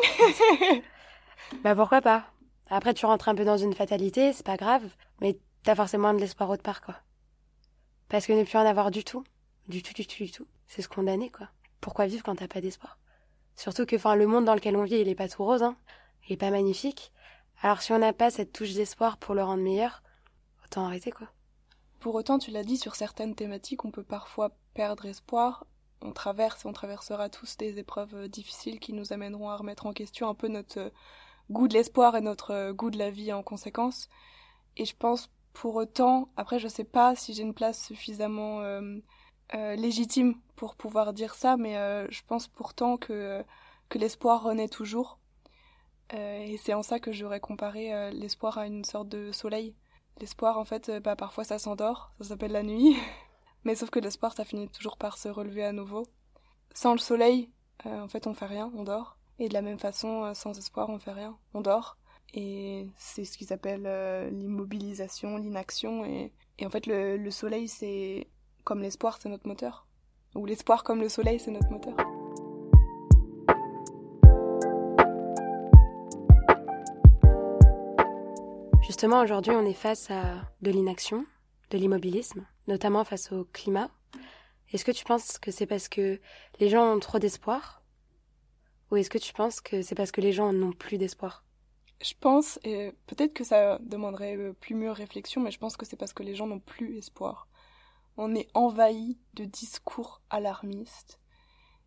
bah 1.63 1.75
pourquoi 1.75 2.01
pas? 2.01 2.25
Après, 2.71 2.95
tu 2.95 3.06
rentres 3.06 3.30
un 3.30 3.36
peu 3.36 3.45
dans 3.45 3.56
une 3.56 3.75
fatalité, 3.75 4.33
c'est 4.33 4.44
pas 4.44 4.57
grave, 4.57 4.81
mais 5.21 5.38
t'as 5.62 5.75
forcément 5.75 6.12
de 6.15 6.19
l'espoir 6.19 6.50
autre 6.50 6.63
part, 6.63 6.81
quoi. 6.81 6.95
Parce 8.10 8.25
que 8.25 8.33
ne 8.33 8.44
plus 8.44 8.57
en 8.57 8.65
avoir 8.65 8.89
du 8.89 9.04
tout, 9.04 9.24
du 9.68 9.83
tout, 9.83 9.94
du 9.94 10.07
tout, 10.07 10.24
du 10.24 10.31
tout, 10.31 10.48
c'est 10.65 10.81
se 10.81 10.89
condamner, 10.89 11.30
quoi. 11.30 11.50
Pourquoi 11.81 12.07
vivre 12.07 12.24
quand 12.24 12.38
t'as 12.38 12.48
pas 12.48 12.62
d'espoir? 12.62 12.98
Surtout 13.57 13.86
que, 13.86 13.95
enfin, 13.95 14.15
le 14.15 14.25
monde 14.25 14.45
dans 14.45 14.56
lequel 14.56 14.75
on 14.75 14.86
vit, 14.86 14.95
il 14.95 15.07
est 15.07 15.13
pas 15.13 15.30
tout 15.30 15.45
rose, 15.45 15.62
hein. 15.62 15.75
Il 16.27 16.33
est 16.33 16.38
pas 16.38 16.50
magnifique. 16.50 17.12
Alors, 17.63 17.81
si 17.81 17.94
on 17.94 17.98
n'a 17.98 18.12
pas 18.12 18.30
cette 18.30 18.51
touche 18.51 18.74
d'espoir 18.74 19.15
pour 19.15 19.33
le 19.36 19.42
rendre 19.42 19.63
meilleur, 19.63 20.04
autant 20.65 20.86
arrêter, 20.86 21.12
quoi. 21.12 21.30
Pour 22.01 22.13
autant, 22.13 22.38
tu 22.38 22.51
l'as 22.51 22.65
dit, 22.65 22.75
sur 22.77 22.95
certaines 22.95 23.36
thématiques, 23.36 23.86
on 23.86 23.92
peut 23.92 24.04
parfois 24.04 24.51
perdre 24.74 25.06
espoir. 25.06 25.65
On 26.01 26.12
traverse 26.12 26.65
on 26.65 26.74
traversera 26.74 27.30
tous 27.30 27.56
des 27.56 27.80
épreuves 27.80 28.27
difficiles 28.27 28.81
qui 28.81 28.92
nous 28.92 29.13
amèneront 29.13 29.50
à 29.50 29.56
remettre 29.56 29.86
en 29.86 29.94
question 29.94 30.27
un 30.27 30.33
peu 30.33 30.50
notre 30.50 30.92
goût 31.51 31.69
de 31.69 31.74
l'espoir 31.74 32.18
et 32.18 32.21
notre 32.21 32.51
euh, 32.51 32.74
goût 32.74 32.92
de 32.92 32.98
la 32.98 33.10
vie 33.10 33.31
en 33.31 33.44
conséquence. 33.44 34.10
Et 34.75 34.83
je 34.83 34.95
pense 34.98 35.30
pour 35.54 35.75
autant, 35.75 36.27
après 36.36 36.60
je 36.60 36.68
sais 36.68 36.83
pas 36.83 37.15
si 37.15 37.33
j'ai 37.33 37.44
une 37.44 37.54
place 37.54 37.81
suffisamment 37.81 38.60
euh, 38.60 38.98
euh, 39.56 39.75
légitime 39.75 40.36
pour 40.57 40.75
pouvoir 40.75 41.13
dire 41.13 41.33
ça, 41.33 41.56
mais 41.56 41.75
je 42.12 42.21
pense 42.27 42.50
pourtant 42.50 42.98
que, 42.98 43.42
que 43.88 43.98
l'espoir 43.98 44.44
renaît 44.44 44.68
toujours. 44.68 45.19
Et 46.13 46.57
c'est 46.57 46.74
en 46.74 46.83
ça 46.83 47.00
que 47.00 47.12
j'aurais 47.12 47.39
comparé 47.39 48.12
l'espoir 48.12 48.57
à 48.57 48.68
une 48.68 48.86
sorte 48.86 49.10
de 49.10 49.31
soleil. 49.31 49.75
L'espoir, 50.19 50.60
en 50.60 50.65
fait, 50.65 50.92
bah, 51.04 51.15
parfois 51.15 51.44
ça 51.44 51.57
s'endort, 51.60 52.12
ça 52.19 52.30
s'appelle 52.30 52.51
la 52.51 52.63
nuit, 52.63 52.95
mais 53.63 53.75
sauf 53.75 53.89
que 53.89 54.00
l'espoir, 54.00 54.33
ça 54.33 54.45
finit 54.45 54.69
toujours 54.69 54.98
par 54.98 55.18
se 55.18 55.30
relever 55.30 55.63
à 55.63 55.71
nouveau. 55.71 56.06
Sans 56.74 56.94
le 56.94 57.00
soleil, 57.00 57.50
en 57.86 58.07
fait, 58.07 58.27
on 58.27 58.33
fait 58.33 58.45
rien, 58.45 58.71
on 58.75 58.83
dort. 58.83 59.18
Et 59.39 59.50
de 59.50 59.54
la 59.54 59.62
même 59.62 59.80
façon, 59.80 60.24
euh, 60.24 60.33
sans 60.33 60.57
espoir, 60.57 60.89
on 60.89 61.00
fait 61.00 61.12
rien, 61.12 61.38
on 61.54 61.62
dort. 61.62 61.98
Et 62.33 62.88
c'est 62.98 63.25
ce 63.25 63.38
qu'ils 63.38 63.53
appellent 63.53 63.88
euh, 63.88 64.29
l'immobilisation, 64.29 65.38
l'inaction. 65.38 66.05
Et, 66.05 66.32
en 66.63 66.70
fait, 66.70 66.88
le, 66.88 67.32
soleil, 67.32 67.67
c'est 67.67 68.27
comme 68.63 68.82
l'espoir, 68.82 69.17
c'est 69.22 69.29
notre 69.29 69.48
moteur. 69.48 69.88
Ou 70.36 70.46
l'espoir 70.46 70.84
comme 70.84 71.01
le 71.01 71.10
soleil, 71.10 71.39
c'est 71.39 71.51
notre 71.51 71.70
moteur. 71.70 71.96
Justement, 78.94 79.22
aujourd'hui, 79.22 79.54
on 79.54 79.66
est 79.66 79.74
face 79.74 80.12
à 80.12 80.36
de 80.62 80.70
l'inaction, 80.70 81.26
de 81.72 81.80
l'immobilisme, 81.80 82.46
notamment 82.68 83.04
face 83.04 83.32
au 83.32 83.44
climat. 83.46 83.90
Est-ce 84.72 84.86
que 84.86 84.92
tu 84.92 85.04
penses 85.04 85.40
que 85.40 85.50
c'est 85.50 85.66
parce 85.66 85.90
que 85.90 86.22
les 86.60 86.70
gens 86.70 86.94
ont 86.94 87.00
trop 87.00 87.18
d'espoir 87.18 87.82
ou 88.92 88.98
est-ce 88.98 89.10
que 89.10 89.18
tu 89.18 89.34
penses 89.34 89.62
que 89.62 89.82
c'est 89.82 89.96
parce 89.96 90.12
que 90.12 90.22
les 90.22 90.32
gens 90.32 90.54
n'ont 90.54 90.74
plus 90.74 91.00
d'espoir? 91.00 91.44
Je 92.04 92.14
pense, 92.20 92.60
et 92.64 92.92
peut-être 93.08 93.34
que 93.34 93.44
ça 93.44 93.80
demanderait 93.80 94.38
euh, 94.38 94.54
plus 94.54 94.76
mûre 94.76 94.96
réflexion, 94.96 95.42
mais 95.42 95.50
je 95.50 95.58
pense 95.58 95.76
que 95.76 95.88
c'est 95.88 95.98
parce 95.98 96.14
que 96.14 96.22
les 96.22 96.36
gens 96.36 96.46
n'ont 96.46 96.60
plus 96.60 96.96
espoir. 96.96 97.48
On 98.16 98.36
est 98.36 98.48
envahi 98.54 99.18
de 99.34 99.46
discours 99.46 100.22
alarmistes. 100.30 101.20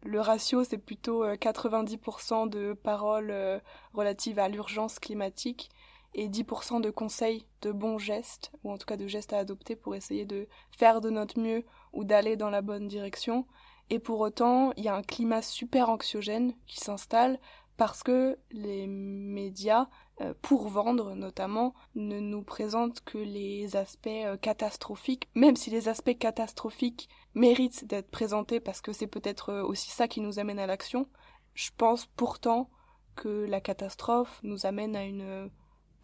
Le 0.02 0.20
ratio, 0.20 0.64
c'est 0.64 0.76
plutôt 0.76 1.24
90% 1.24 2.46
euh, 2.46 2.48
de 2.48 2.72
paroles 2.72 3.30
euh, 3.30 3.60
relatives 3.92 4.40
à 4.40 4.48
l'urgence 4.48 4.98
climatique 4.98 5.70
et 6.16 6.28
10% 6.28 6.80
de 6.80 6.90
conseils 6.90 7.46
de 7.60 7.70
bons 7.70 7.98
gestes, 7.98 8.50
ou 8.64 8.72
en 8.72 8.78
tout 8.78 8.86
cas 8.86 8.96
de 8.96 9.06
gestes 9.06 9.34
à 9.34 9.38
adopter 9.38 9.76
pour 9.76 9.94
essayer 9.94 10.24
de 10.24 10.48
faire 10.70 11.02
de 11.02 11.10
notre 11.10 11.38
mieux 11.38 11.62
ou 11.92 12.04
d'aller 12.04 12.36
dans 12.36 12.48
la 12.48 12.62
bonne 12.62 12.88
direction. 12.88 13.46
Et 13.90 13.98
pour 13.98 14.20
autant, 14.20 14.72
il 14.78 14.84
y 14.84 14.88
a 14.88 14.96
un 14.96 15.02
climat 15.02 15.42
super 15.42 15.90
anxiogène 15.90 16.54
qui 16.66 16.80
s'installe 16.80 17.38
parce 17.76 18.02
que 18.02 18.38
les 18.50 18.86
médias, 18.86 19.88
euh, 20.22 20.32
pour 20.40 20.68
vendre 20.68 21.14
notamment, 21.14 21.74
ne 21.94 22.18
nous 22.18 22.42
présentent 22.42 23.02
que 23.04 23.18
les 23.18 23.76
aspects 23.76 24.06
euh, 24.08 24.38
catastrophiques, 24.38 25.28
même 25.34 25.54
si 25.54 25.68
les 25.68 25.88
aspects 25.88 26.16
catastrophiques 26.18 27.10
méritent 27.34 27.86
d'être 27.86 28.10
présentés 28.10 28.58
parce 28.58 28.80
que 28.80 28.94
c'est 28.94 29.06
peut-être 29.06 29.50
euh, 29.50 29.62
aussi 29.62 29.90
ça 29.90 30.08
qui 30.08 30.22
nous 30.22 30.38
amène 30.38 30.58
à 30.58 30.66
l'action. 30.66 31.06
Je 31.52 31.68
pense 31.76 32.06
pourtant 32.06 32.70
que 33.16 33.44
la 33.44 33.60
catastrophe 33.60 34.40
nous 34.42 34.64
amène 34.64 34.96
à 34.96 35.04
une 35.04 35.50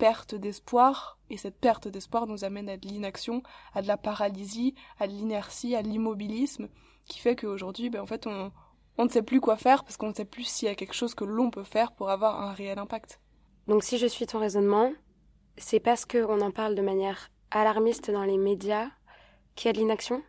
perte 0.02 0.34
d'espoir, 0.34 1.20
et 1.30 1.36
cette 1.36 1.60
perte 1.60 1.86
d'espoir 1.86 2.26
nous 2.26 2.42
amène 2.42 2.68
à 2.68 2.76
de 2.76 2.88
l'inaction, 2.88 3.40
à 3.72 3.82
de 3.82 3.86
la 3.86 3.96
paralysie, 3.96 4.74
à 4.98 5.06
de 5.06 5.12
l'inertie, 5.12 5.76
à 5.76 5.82
l'immobilisme, 5.82 6.68
qui 7.06 7.20
fait 7.20 7.36
qu'aujourd'hui, 7.36 7.88
ben, 7.88 8.00
en 8.00 8.06
fait, 8.06 8.26
on, 8.26 8.50
on 8.98 9.04
ne 9.04 9.08
sait 9.08 9.22
plus 9.22 9.40
quoi 9.40 9.56
faire 9.56 9.84
parce 9.84 9.96
qu'on 9.96 10.08
ne 10.08 10.14
sait 10.14 10.24
plus 10.24 10.42
s'il 10.42 10.66
y 10.66 10.72
a 10.72 10.74
quelque 10.74 10.92
chose 10.92 11.14
que 11.14 11.22
l'on 11.22 11.52
peut 11.52 11.62
faire 11.62 11.92
pour 11.92 12.10
avoir 12.10 12.42
un 12.42 12.52
réel 12.52 12.80
impact. 12.80 13.20
Donc 13.68 13.84
si 13.84 13.96
je 13.96 14.08
suis 14.08 14.26
ton 14.26 14.40
raisonnement, 14.40 14.90
c'est 15.56 15.78
parce 15.78 16.04
qu'on 16.04 16.40
en 16.40 16.50
parle 16.50 16.74
de 16.74 16.82
manière 16.82 17.30
alarmiste 17.52 18.10
dans 18.10 18.24
les 18.24 18.38
médias 18.38 18.88
qu'il 19.54 19.68
y 19.68 19.70
a 19.70 19.72
de 19.72 19.78
l'inaction? 19.78 20.20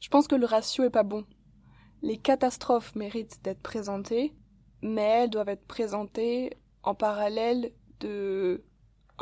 Je 0.00 0.10
pense 0.10 0.28
que 0.28 0.34
le 0.34 0.44
ratio 0.44 0.84
est 0.84 0.90
pas 0.90 1.02
bon. 1.02 1.24
Les 2.02 2.18
catastrophes 2.18 2.94
méritent 2.94 3.42
d'être 3.42 3.62
présentées, 3.62 4.34
mais 4.82 5.22
elles 5.22 5.30
doivent 5.30 5.48
être 5.48 5.66
présentées 5.66 6.58
en 6.82 6.94
parallèle 6.94 7.72
de 8.00 8.62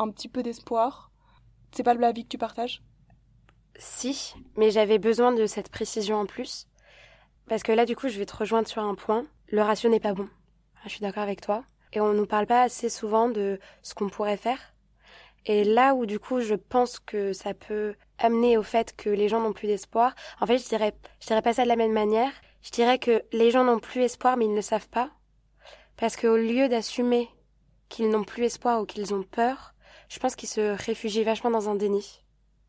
un 0.00 0.10
petit 0.10 0.28
peu 0.28 0.42
d'espoir. 0.42 1.10
C'est 1.72 1.82
pas 1.82 1.94
le 1.94 2.02
avis 2.02 2.24
que 2.24 2.28
tu 2.28 2.38
partages? 2.38 2.82
Si, 3.76 4.34
mais 4.56 4.70
j'avais 4.70 4.98
besoin 4.98 5.32
de 5.32 5.46
cette 5.46 5.70
précision 5.70 6.16
en 6.16 6.26
plus. 6.26 6.66
Parce 7.48 7.62
que 7.62 7.72
là, 7.72 7.84
du 7.84 7.96
coup, 7.96 8.08
je 8.08 8.18
vais 8.18 8.26
te 8.26 8.36
rejoindre 8.36 8.68
sur 8.68 8.82
un 8.82 8.94
point. 8.94 9.26
Le 9.48 9.62
ratio 9.62 9.90
n'est 9.90 10.00
pas 10.00 10.14
bon. 10.14 10.28
Je 10.84 10.90
suis 10.90 11.00
d'accord 11.00 11.22
avec 11.22 11.40
toi. 11.40 11.64
Et 11.92 12.00
on 12.00 12.12
ne 12.12 12.18
nous 12.18 12.26
parle 12.26 12.46
pas 12.46 12.62
assez 12.62 12.88
souvent 12.88 13.28
de 13.28 13.58
ce 13.82 13.94
qu'on 13.94 14.08
pourrait 14.08 14.36
faire. 14.36 14.58
Et 15.46 15.64
là 15.64 15.94
où, 15.94 16.06
du 16.06 16.18
coup, 16.18 16.40
je 16.40 16.54
pense 16.54 16.98
que 16.98 17.32
ça 17.32 17.54
peut 17.54 17.94
amener 18.18 18.56
au 18.56 18.62
fait 18.62 18.94
que 18.96 19.10
les 19.10 19.28
gens 19.28 19.40
n'ont 19.40 19.52
plus 19.52 19.66
d'espoir, 19.66 20.14
en 20.40 20.46
fait, 20.46 20.58
je 20.58 20.68
dirais, 20.68 20.94
je 21.20 21.26
dirais 21.26 21.42
pas 21.42 21.54
ça 21.54 21.64
de 21.64 21.68
la 21.68 21.76
même 21.76 21.92
manière. 21.92 22.32
Je 22.62 22.70
dirais 22.70 22.98
que 22.98 23.22
les 23.32 23.50
gens 23.50 23.64
n'ont 23.64 23.78
plus 23.78 24.02
espoir, 24.02 24.36
mais 24.36 24.44
ils 24.44 24.50
ne 24.50 24.56
le 24.56 24.62
savent 24.62 24.88
pas. 24.88 25.10
Parce 25.96 26.16
qu'au 26.16 26.36
lieu 26.36 26.68
d'assumer 26.68 27.28
qu'ils 27.88 28.10
n'ont 28.10 28.24
plus 28.24 28.44
espoir 28.44 28.80
ou 28.80 28.86
qu'ils 28.86 29.14
ont 29.14 29.22
peur, 29.22 29.74
je 30.10 30.18
pense 30.18 30.34
qu'ils 30.34 30.48
se 30.48 30.76
réfugient 30.84 31.22
vachement 31.22 31.50
dans 31.50 31.68
un 31.70 31.76
déni. 31.76 32.20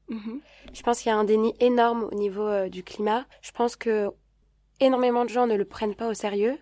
Mhm. 0.10 0.42
Je 0.74 0.82
pense 0.84 1.02
qu'il 1.02 1.10
y 1.10 1.14
a 1.14 1.18
un 1.18 1.24
déni 1.24 1.56
énorme 1.60 2.04
au 2.04 2.14
niveau 2.14 2.46
euh, 2.46 2.70
du 2.70 2.84
climat. 2.84 3.26
Je 3.42 3.52
pense 3.52 3.76
que 3.76 4.12
énormément 4.80 5.26
de 5.26 5.30
gens 5.30 5.48
ne 5.48 5.56
le 5.56 5.66
prennent 5.66 5.96
pas 5.96 6.08
au 6.08 6.14
sérieux. 6.14 6.58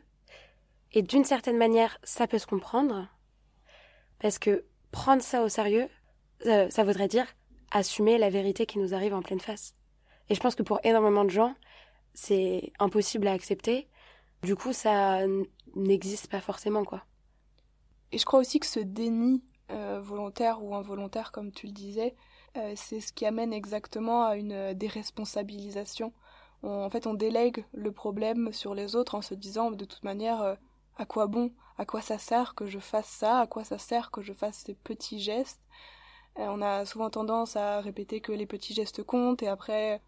Et 0.94 1.02
d'une 1.02 1.26
certaine 1.26 1.58
manière, 1.58 2.00
ça 2.04 2.28
peut 2.28 2.40
se 2.40 2.48
comprendre. 2.48 3.08
Parce 4.20 4.40
que 4.40 4.66
prendre 4.92 5.22
ça 5.22 5.44
au 5.44 5.50
sérieux, 5.50 5.90
euh, 6.46 6.70
ça 6.70 6.84
voudrait 6.84 7.10
dire 7.10 7.28
assumer 7.72 8.18
la 8.18 8.30
vérité 8.30 8.66
qui 8.66 8.80
nous 8.80 8.94
arrive 8.94 9.14
en 9.14 9.22
pleine 9.22 9.40
face. 9.42 9.76
Et 10.30 10.36
je 10.36 10.40
pense 10.40 10.56
que 10.56 10.64
pour 10.64 10.80
énormément 10.84 11.26
de 11.26 11.30
gens, 11.30 11.56
c'est 12.14 12.72
impossible 12.80 13.28
à 13.28 13.34
accepter. 13.34 13.90
Du 14.44 14.56
coup, 14.56 14.72
ça 14.72 15.20
n'existe 15.76 16.28
pas 16.28 16.40
forcément, 16.40 16.86
quoi. 16.86 17.04
Et 18.12 18.18
je 18.18 18.26
crois 18.26 18.40
aussi 18.40 18.60
que 18.60 18.66
ce 18.66 18.80
déni 18.80 19.44
volontaire 20.00 20.64
ou 20.64 20.76
involontaire, 20.76 21.32
comme 21.32 21.52
tu 21.52 21.68
le 21.68 21.74
disais, 21.74 22.16
euh, 22.58 22.74
c'est 22.76 23.00
ce 23.00 23.14
qui 23.14 23.26
amène 23.26 23.54
exactement 23.54 24.26
à 24.26 24.36
une 24.36 24.74
déresponsabilisation. 24.74 26.14
en 26.64 26.90
fait, 26.90 27.08
on 27.08 27.14
délègue 27.14 27.66
le 27.74 27.92
problème 27.92 28.52
sur 28.54 28.74
les 28.76 28.96
autres 28.96 29.16
en 29.16 29.22
se 29.22 29.34
disant 29.34 29.72
de 29.72 29.86
toute 29.86 30.04
manière, 30.04 30.42
euh, 30.42 30.56
à 30.98 31.06
quoi 31.06 31.28
bon, 31.28 31.52
à 31.78 31.86
quoi 31.86 32.02
ça 32.02 32.18
sert 32.18 32.56
que 32.56 32.66
je 32.66 32.80
fasse 32.80 33.08
ça, 33.08 33.40
à 33.40 33.48
quoi 33.48 33.64
ça 33.64 33.78
sert 33.78 34.12
que 34.12 34.22
je 34.22 34.34
fasse 34.34 34.58
ces 34.66 34.76
petits 34.76 35.20
gestes? 35.20 35.62
on 36.38 36.62
a 36.62 36.86
souvent 36.86 37.10
tendance 37.10 37.58
à 37.58 37.82
répéter 37.82 38.22
que 38.22 38.32
les 38.32 38.46
petits 38.46 38.74
gestes 38.74 39.04
comptent 39.04 39.44
et 39.44 39.50
après 39.50 40.02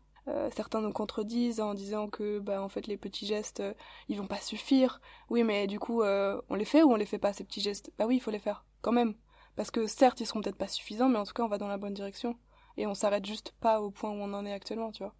certains 0.51 0.79
nous 0.79 0.93
contredisent 0.93 1.59
en 1.59 1.73
disant 1.73 2.07
que 2.07 2.39
bah 2.39 2.61
en 2.61 2.69
fait 2.69 2.87
les 2.87 2.95
petits 2.95 3.25
gestes 3.25 3.61
ils 4.07 4.17
vont 4.17 4.27
pas 4.27 4.39
suffire. 4.39 5.01
Oui 5.29 5.43
mais 5.43 5.67
du 5.67 5.77
coup 5.79 6.03
on 6.03 6.55
les 6.55 6.63
fait 6.65 6.83
ou 6.83 6.91
on 6.93 6.95
les 6.95 7.05
fait 7.05 7.17
pas 7.19 7.33
ces 7.33 7.43
petits 7.43 7.59
gestes? 7.61 7.91
Bah 7.97 8.05
oui 8.07 8.17
il 8.17 8.19
faut 8.21 8.31
les 8.31 8.39
faire 8.39 8.63
quand 8.81 8.93
même. 8.93 9.15
Parce 9.61 9.69
que 9.69 9.85
certes, 9.85 10.19
ils 10.19 10.25
seront 10.25 10.41
peut-être 10.41 10.55
pas 10.55 10.67
suffisants, 10.67 11.07
mais 11.07 11.19
en 11.19 11.23
tout 11.23 11.33
cas, 11.33 11.43
on 11.43 11.47
va 11.47 11.59
dans 11.59 11.67
la 11.67 11.77
bonne 11.77 11.93
direction. 11.93 12.35
Et 12.77 12.87
on 12.87 12.95
s'arrête 12.95 13.23
juste 13.23 13.53
pas 13.61 13.79
au 13.79 13.91
point 13.91 14.09
où 14.09 14.15
on 14.15 14.33
en 14.33 14.43
est 14.43 14.51
actuellement, 14.51 14.91
tu 14.91 15.03
vois. 15.03 15.13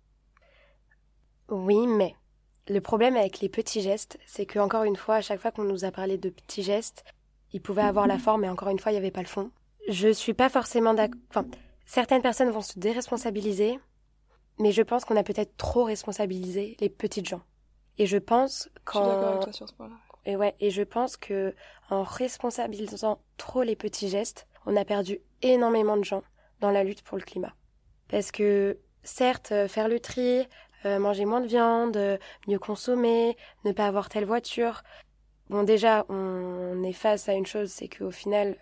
Oui, 1.49 1.85
mais 1.85 2.15
le 2.67 2.81
problème 2.81 3.15
avec 3.15 3.39
les 3.41 3.49
petits 3.49 3.81
gestes, 3.81 4.17
c'est 4.25 4.47
que 4.47 4.57
encore 4.57 4.83
une 4.83 4.95
fois, 4.95 5.17
à 5.17 5.21
chaque 5.21 5.39
fois 5.39 5.51
qu'on 5.51 5.63
nous 5.63 5.85
a 5.85 5.91
parlé 5.91 6.17
de 6.17 6.31
petits 6.31 6.63
gestes, 6.63 7.03
ils 7.53 7.61
pouvaient 7.61 7.83
avoir 7.83 8.07
la 8.07 8.17
forme, 8.17 8.41
mais 8.41 8.49
encore 8.49 8.69
une 8.69 8.79
fois, 8.79 8.91
il 8.91 8.95
n'y 8.95 8.99
avait 8.99 9.11
pas 9.11 9.21
le 9.21 9.27
fond. 9.27 9.51
Je 9.87 10.11
suis 10.11 10.33
pas 10.33 10.49
forcément 10.49 10.95
d'accord. 10.95 11.21
Enfin, 11.29 11.45
certaines 11.85 12.23
personnes 12.23 12.49
vont 12.49 12.61
se 12.61 12.79
déresponsabiliser, 12.79 13.79
mais 14.57 14.71
je 14.71 14.81
pense 14.81 15.05
qu'on 15.05 15.17
a 15.17 15.23
peut-être 15.23 15.55
trop 15.55 15.83
responsabilisé 15.83 16.77
les 16.79 16.89
petites 16.89 17.29
gens. 17.29 17.43
Et 17.99 18.07
je 18.07 18.17
pense 18.17 18.71
quand. 18.85 19.03
Je 19.03 19.05
suis 19.05 19.15
d'accord 19.15 19.29
avec 19.33 19.43
toi 19.43 19.53
sur 19.53 19.69
ce 19.69 19.73
point-là. 19.75 19.97
Et 20.25 20.35
ouais, 20.35 20.55
et 20.59 20.69
je 20.69 20.83
pense 20.83 21.17
que 21.17 21.55
en 21.89 22.03
responsabilisant 22.03 23.19
trop 23.37 23.63
les 23.63 23.75
petits 23.75 24.09
gestes, 24.09 24.47
on 24.65 24.75
a 24.75 24.85
perdu 24.85 25.19
énormément 25.41 25.97
de 25.97 26.03
gens 26.03 26.23
dans 26.59 26.71
la 26.71 26.83
lutte 26.83 27.01
pour 27.01 27.17
le 27.17 27.23
climat. 27.23 27.53
Parce 28.07 28.31
que 28.31 28.77
certes, 29.03 29.51
euh, 29.51 29.67
faire 29.67 29.87
le 29.87 29.99
tri, 29.99 30.47
euh, 30.85 30.99
manger 30.99 31.25
moins 31.25 31.41
de 31.41 31.47
viande, 31.47 31.97
euh, 31.97 32.17
mieux 32.47 32.59
consommer, 32.59 33.35
ne 33.65 33.71
pas 33.71 33.87
avoir 33.87 34.09
telle 34.09 34.25
voiture. 34.25 34.83
Bon, 35.49 35.63
déjà, 35.63 36.05
on 36.09 36.83
est 36.83 36.93
face 36.93 37.27
à 37.27 37.33
une 37.33 37.45
chose, 37.45 37.71
c'est 37.71 37.89
qu'au 37.89 38.11
final, 38.11 38.55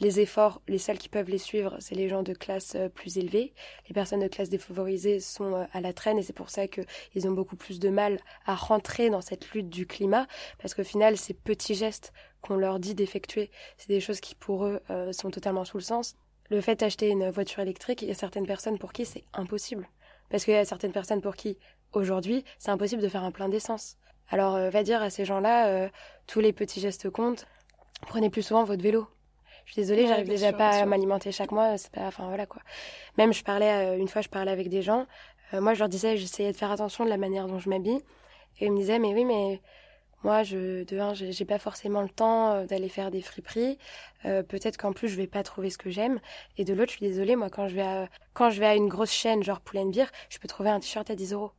les 0.00 0.20
efforts, 0.20 0.60
les 0.66 0.78
seuls 0.78 0.98
qui 0.98 1.08
peuvent 1.08 1.30
les 1.30 1.38
suivre, 1.38 1.76
c'est 1.78 1.94
les 1.94 2.08
gens 2.08 2.22
de 2.22 2.32
classe 2.32 2.74
euh, 2.74 2.88
plus 2.88 3.16
élevée. 3.18 3.54
Les 3.88 3.94
personnes 3.94 4.20
de 4.20 4.28
classe 4.28 4.50
défavorisée 4.50 5.20
sont 5.20 5.54
euh, 5.54 5.64
à 5.72 5.80
la 5.80 5.92
traîne 5.92 6.18
et 6.18 6.22
c'est 6.22 6.32
pour 6.32 6.50
ça 6.50 6.66
qu'ils 6.66 7.28
ont 7.28 7.32
beaucoup 7.32 7.56
plus 7.56 7.78
de 7.78 7.88
mal 7.88 8.18
à 8.46 8.54
rentrer 8.54 9.10
dans 9.10 9.20
cette 9.20 9.50
lutte 9.52 9.68
du 9.68 9.86
climat 9.86 10.26
parce 10.58 10.74
qu'au 10.74 10.84
final, 10.84 11.16
ces 11.16 11.34
petits 11.34 11.74
gestes 11.74 12.12
qu'on 12.40 12.56
leur 12.56 12.78
dit 12.80 12.94
d'effectuer, 12.94 13.50
c'est 13.78 13.88
des 13.88 14.00
choses 14.00 14.20
qui 14.20 14.34
pour 14.34 14.66
eux 14.66 14.80
euh, 14.90 15.12
sont 15.12 15.30
totalement 15.30 15.64
sous 15.64 15.78
le 15.78 15.84
sens. 15.84 16.16
Le 16.50 16.60
fait 16.60 16.80
d'acheter 16.80 17.08
une 17.08 17.30
voiture 17.30 17.60
électrique, 17.60 18.02
il 18.02 18.08
y 18.08 18.10
a 18.10 18.14
certaines 18.14 18.46
personnes 18.46 18.78
pour 18.78 18.92
qui 18.92 19.06
c'est 19.06 19.24
impossible. 19.32 19.88
Parce 20.28 20.44
qu'il 20.44 20.54
y 20.54 20.56
a 20.56 20.64
certaines 20.64 20.92
personnes 20.92 21.20
pour 21.20 21.36
qui, 21.36 21.58
aujourd'hui, 21.92 22.44
c'est 22.58 22.70
impossible 22.70 23.00
de 23.00 23.08
faire 23.08 23.24
un 23.24 23.30
plein 23.30 23.48
d'essence. 23.48 23.96
Alors, 24.30 24.58
va 24.70 24.82
dire 24.82 25.02
à 25.02 25.10
ces 25.10 25.24
gens-là, 25.24 25.90
tous 26.26 26.40
les 26.40 26.52
petits 26.52 26.80
gestes 26.80 27.10
comptent. 27.10 27.46
Prenez 28.08 28.30
plus 28.30 28.42
souvent 28.42 28.64
votre 28.64 28.82
vélo 28.82 29.06
je 29.64 29.72
suis 29.72 29.82
désolée, 29.82 30.06
j'arrive 30.06 30.28
déjà 30.28 30.52
pas 30.52 30.70
à 30.70 30.86
m'alimenter 30.86 31.32
chaque 31.32 31.52
mois, 31.52 31.78
c'est 31.78 31.90
pas, 31.90 32.06
enfin 32.06 32.26
voilà 32.26 32.46
quoi. 32.46 32.62
Même 33.18 33.32
je 33.32 33.42
parlais, 33.42 33.70
euh, 33.70 33.98
une 33.98 34.08
fois 34.08 34.22
je 34.22 34.28
parlais 34.28 34.50
avec 34.50 34.68
des 34.68 34.82
gens, 34.82 35.06
euh, 35.52 35.60
moi 35.60 35.74
je 35.74 35.80
leur 35.80 35.88
disais, 35.88 36.16
j'essayais 36.16 36.52
de 36.52 36.56
faire 36.56 36.70
attention 36.70 37.04
de 37.04 37.10
la 37.10 37.16
manière 37.16 37.46
dont 37.46 37.58
je 37.58 37.68
m'habille, 37.68 38.00
et 38.60 38.66
ils 38.66 38.72
me 38.72 38.78
disaient, 38.78 38.98
mais 38.98 39.14
oui, 39.14 39.24
mais 39.24 39.60
moi, 40.22 40.42
je, 40.42 40.84
de 40.84 40.98
un, 40.98 41.12
j'ai 41.12 41.44
pas 41.44 41.58
forcément 41.58 42.00
le 42.00 42.08
temps 42.08 42.52
euh, 42.52 42.64
d'aller 42.64 42.88
faire 42.88 43.10
des 43.10 43.20
friperies. 43.20 43.76
Peut-être 44.22 44.78
qu'en 44.78 44.94
plus, 44.94 45.08
je 45.08 45.16
vais 45.16 45.26
pas 45.26 45.42
trouver 45.42 45.68
ce 45.68 45.76
que 45.76 45.90
j'aime. 45.90 46.18
Et 46.56 46.64
de 46.64 46.72
l'autre, 46.72 46.92
je 46.92 46.96
suis 46.96 47.06
désolée, 47.06 47.36
moi, 47.36 47.50
quand 47.50 47.68
je 47.68 47.74
vais 47.74 47.82
à, 47.82 48.08
quand 48.32 48.48
je 48.48 48.58
vais 48.58 48.64
à 48.64 48.74
une 48.74 48.88
grosse 48.88 49.10
chaîne, 49.10 49.42
genre 49.42 49.60
Beer, 49.70 50.06
je 50.30 50.38
peux 50.38 50.48
trouver 50.48 50.70
un 50.70 50.80
t-shirt 50.80 51.10
à 51.10 51.14
10 51.14 51.34
euros. 51.34 51.52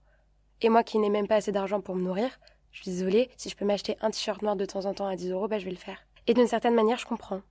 Et 0.61 0.69
moi, 0.69 0.83
qui 0.83 0.97
n'ai 0.97 1.11
même 1.11 1.27
pas 1.27 1.35
assez 1.35 1.51
d'argent 1.51 1.79
pour 1.79 1.95
me 1.95 2.01
nourrir, 2.01 2.39
je 2.71 2.81
suis 2.81 2.91
désolée, 2.91 3.29
si 3.37 3.49
je 3.49 3.55
peux 3.55 3.65
m'acheter 3.65 3.97
un 4.01 4.09
t-shirt 4.09 4.41
noir 4.41 4.55
de 4.55 4.65
temps 4.65 4.85
en 4.85 4.95
temps 4.95 5.05
à 5.05 5.15
10 5.15 5.29
euros, 5.29 5.47
bah, 5.47 5.59
je 5.59 5.65
vais 5.65 5.71
le 5.71 5.77
faire. 5.77 5.99
Et 6.25 6.33
d'une 6.33 6.47
certaine 6.47 6.73
manière, 6.73 6.97
je 6.97 7.05
comprends 7.05 7.41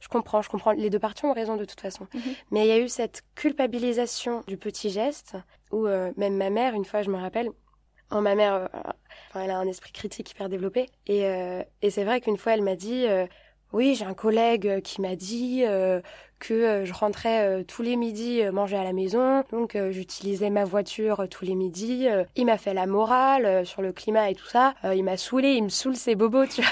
je 0.00 0.08
comprends, 0.08 0.42
je 0.42 0.48
comprends. 0.48 0.72
Les 0.72 0.90
deux 0.90 0.98
parties 0.98 1.24
ont 1.24 1.32
raison 1.32 1.56
de 1.56 1.64
toute 1.64 1.80
façon. 1.80 2.06
Mhm. 2.14 2.22
Mais 2.50 2.66
il 2.66 2.68
y 2.68 2.72
a 2.72 2.78
eu 2.78 2.88
cette 2.88 3.22
culpabilisation 3.34 4.42
du 4.46 4.56
petit 4.56 4.90
geste 4.90 5.36
où 5.70 5.86
euh, 5.86 6.12
même 6.16 6.36
ma 6.36 6.50
mère, 6.50 6.74
une 6.74 6.84
fois, 6.84 7.02
je 7.02 7.10
me 7.10 7.18
rappelle, 7.18 7.50
en 8.10 8.22
ma 8.22 8.34
mère, 8.34 8.54
euh, 8.54 8.68
elle 9.34 9.50
a 9.50 9.58
un 9.58 9.66
esprit 9.66 9.92
critique 9.92 10.30
hyper 10.30 10.48
développé. 10.48 10.88
Et, 11.06 11.26
euh, 11.26 11.62
et 11.82 11.90
c'est 11.90 12.04
vrai 12.04 12.20
qu'une 12.20 12.36
fois, 12.36 12.54
elle 12.54 12.62
m'a 12.62 12.76
dit, 12.76 13.06
oui, 13.72 13.94
j'ai 13.94 14.06
un 14.06 14.14
collègue 14.14 14.80
qui 14.82 15.00
m'a 15.02 15.14
dit 15.14 15.62
que 16.38 16.84
je 16.84 16.92
rentrais 16.94 17.64
tous 17.64 17.82
les 17.82 17.96
midis 17.96 18.42
manger 18.50 18.76
à 18.76 18.84
la 18.84 18.94
maison, 18.94 19.44
donc 19.50 19.76
j'utilisais 19.90 20.48
ma 20.48 20.64
voiture 20.64 21.26
tous 21.30 21.44
les 21.44 21.54
midis. 21.54 22.08
il 22.34 22.46
m'a 22.46 22.56
fait 22.56 22.72
la 22.72 22.86
morale 22.86 23.66
sur 23.66 23.82
le 23.82 23.92
climat 23.92 24.30
et 24.30 24.34
tout 24.34 24.46
ça. 24.46 24.74
il 24.84 25.04
m'a 25.04 25.18
saoulé, 25.18 25.52
il 25.52 25.64
me 25.64 25.68
saoule 25.68 25.96
ses 25.96 26.14
bobos, 26.14 26.46
tu 26.46 26.62
vois. 26.62 26.70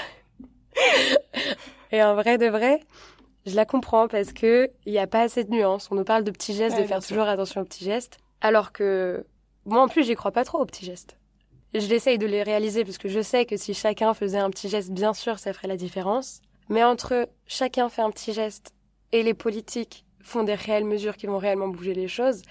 et 1.91 2.01
en 2.01 2.15
vrai 2.15 2.39
de 2.39 2.47
vrai, 2.47 2.79
je 3.47 3.55
la 3.55 3.65
comprends 3.65 4.07
parce 4.07 4.33
que 4.33 4.69
il 4.85 4.91
n'y 4.91 4.99
a 4.99 5.07
pas 5.07 5.21
assez 5.21 5.43
de 5.43 5.51
nuances. 5.51 5.87
On 5.89 5.95
nous 5.95 6.03
parle 6.03 6.23
de 6.23 6.31
petits 6.31 6.53
gestes, 6.53 6.77
de 6.77 6.83
faire 6.83 7.03
toujours 7.03 7.23
attention 7.23 7.61
aux 7.61 7.65
petits 7.65 7.85
gestes, 7.85 8.17
alors 8.41 8.71
que 8.71 9.25
moi 9.65 9.81
en 9.81 9.87
plus 9.87 10.03
j'y 10.03 10.15
crois 10.15 10.31
pas 10.31 10.43
trop 10.43 10.59
aux 10.59 10.65
petits 10.65 10.85
gestes. 10.85 11.17
Je 11.73 11.87
l'essaye 11.87 12.17
de 12.17 12.25
les 12.25 12.43
réaliser 12.43 12.83
parce 12.83 12.97
que 12.97 13.09
je 13.09 13.21
sais 13.21 13.45
que 13.45 13.57
si 13.57 13.73
chacun 13.73 14.13
faisait 14.13 14.37
un 14.37 14.49
petit 14.49 14.69
geste, 14.69 14.91
bien 14.91 15.13
sûr, 15.13 15.39
ça 15.39 15.53
ferait 15.53 15.67
la 15.67 15.77
différence. 15.77 16.41
Mais 16.69 16.83
entre 16.83 17.29
chacun 17.45 17.89
fait 17.89 18.01
un 18.01 18.11
petit 18.11 18.33
geste 18.33 18.73
et 19.11 19.23
les 19.23 19.33
politiques 19.33 20.05
font 20.21 20.43
des 20.43 20.55
réelles 20.55 20.85
mesures 20.85 21.15
qui 21.15 21.27
vont 21.27 21.37
réellement 21.37 21.69
bouger 21.69 21.93
les 21.93 22.09
choses, 22.09 22.41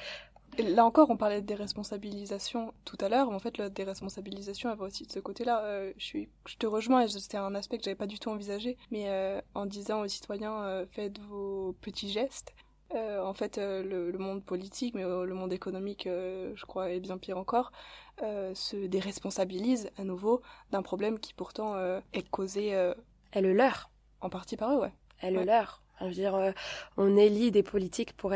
Là 0.58 0.84
encore, 0.84 1.10
on 1.10 1.16
parlait 1.16 1.42
de 1.42 1.46
déresponsabilisation 1.46 2.72
tout 2.84 2.96
à 3.00 3.08
l'heure, 3.08 3.30
en 3.30 3.38
fait, 3.38 3.58
la 3.58 3.68
déresponsabilisation, 3.68 4.70
elle 4.70 4.78
va 4.78 4.86
aussi 4.86 5.04
de 5.04 5.12
ce 5.12 5.18
côté-là. 5.18 5.62
Euh, 5.64 5.92
je, 5.98 6.04
suis, 6.04 6.28
je 6.46 6.56
te 6.56 6.66
rejoins, 6.66 7.02
et 7.02 7.08
c'était 7.08 7.36
un 7.36 7.54
aspect 7.54 7.78
que 7.78 7.84
j'avais 7.84 7.96
pas 7.96 8.06
du 8.06 8.18
tout 8.18 8.30
envisagé, 8.30 8.76
mais 8.90 9.08
euh, 9.08 9.40
en 9.54 9.66
disant 9.66 10.00
aux 10.00 10.08
citoyens, 10.08 10.62
euh, 10.62 10.86
faites 10.90 11.18
vos 11.18 11.74
petits 11.80 12.10
gestes. 12.10 12.54
en 12.94 13.34
fait, 13.34 13.58
le, 13.58 14.16
monde 14.18 14.42
politique, 14.44 14.94
mais 14.94 15.02
le 15.02 15.34
monde 15.34 15.52
économique, 15.52 16.04
je 16.06 16.64
crois, 16.64 16.90
est 16.90 17.00
bien 17.00 17.18
pire 17.18 17.36
encore, 17.36 17.72
se 18.20 18.86
déresponsabilise 18.86 19.90
à 19.98 20.04
nouveau 20.04 20.40
d'un 20.70 20.82
problème 20.82 21.18
qui 21.18 21.34
pourtant 21.34 21.76
est 22.12 22.28
causé. 22.30 22.68
est 22.68 23.40
le 23.40 23.52
leur. 23.52 23.90
En 24.22 24.30
partie 24.30 24.56
par 24.56 24.72
eux, 24.72 24.80
ouais. 24.80 24.92
Est 25.20 25.30
le 25.30 25.42
leur. 25.42 25.82
Je 26.00 26.06
veux 26.06 26.12
dire, 26.12 26.54
on 26.96 27.16
élit 27.16 27.50
des 27.50 27.62
politiques 27.62 28.16
pour, 28.16 28.32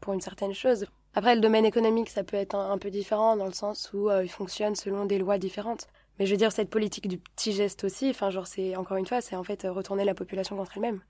pour 0.00 0.14
une 0.14 0.20
certaine 0.20 0.54
chose. 0.54 0.86
Après, 1.14 1.34
le 1.34 1.40
domaine 1.40 1.64
économique, 1.64 2.08
ça 2.08 2.22
peut 2.22 2.36
être 2.36 2.54
un, 2.54 2.78
peu 2.78 2.90
différent 2.90 3.36
dans 3.36 3.46
le 3.46 3.52
sens 3.52 3.90
où 3.92 4.08
euh, 4.08 4.24
il 4.24 4.30
fonctionne 4.30 4.76
selon 4.76 5.06
des 5.06 5.18
lois 5.18 5.38
différentes. 5.38 5.88
Mais 6.18 6.26
je 6.26 6.30
veux 6.32 6.36
dire, 6.36 6.52
cette 6.52 6.70
politique 6.70 7.08
du 7.08 7.18
petit 7.18 7.52
geste 7.52 7.84
aussi, 7.84 8.10
enfin, 8.10 8.30
genre, 8.30 8.46
c'est 8.46 8.76
encore 8.76 8.96
une 8.96 9.06
fois, 9.06 9.20
c'est 9.20 9.36
en 9.36 9.42
fait 9.42 9.66
retourner 9.68 10.04
la 10.04 10.14
population 10.14 10.56
contre 10.56 10.72
elle-même. 10.76 11.00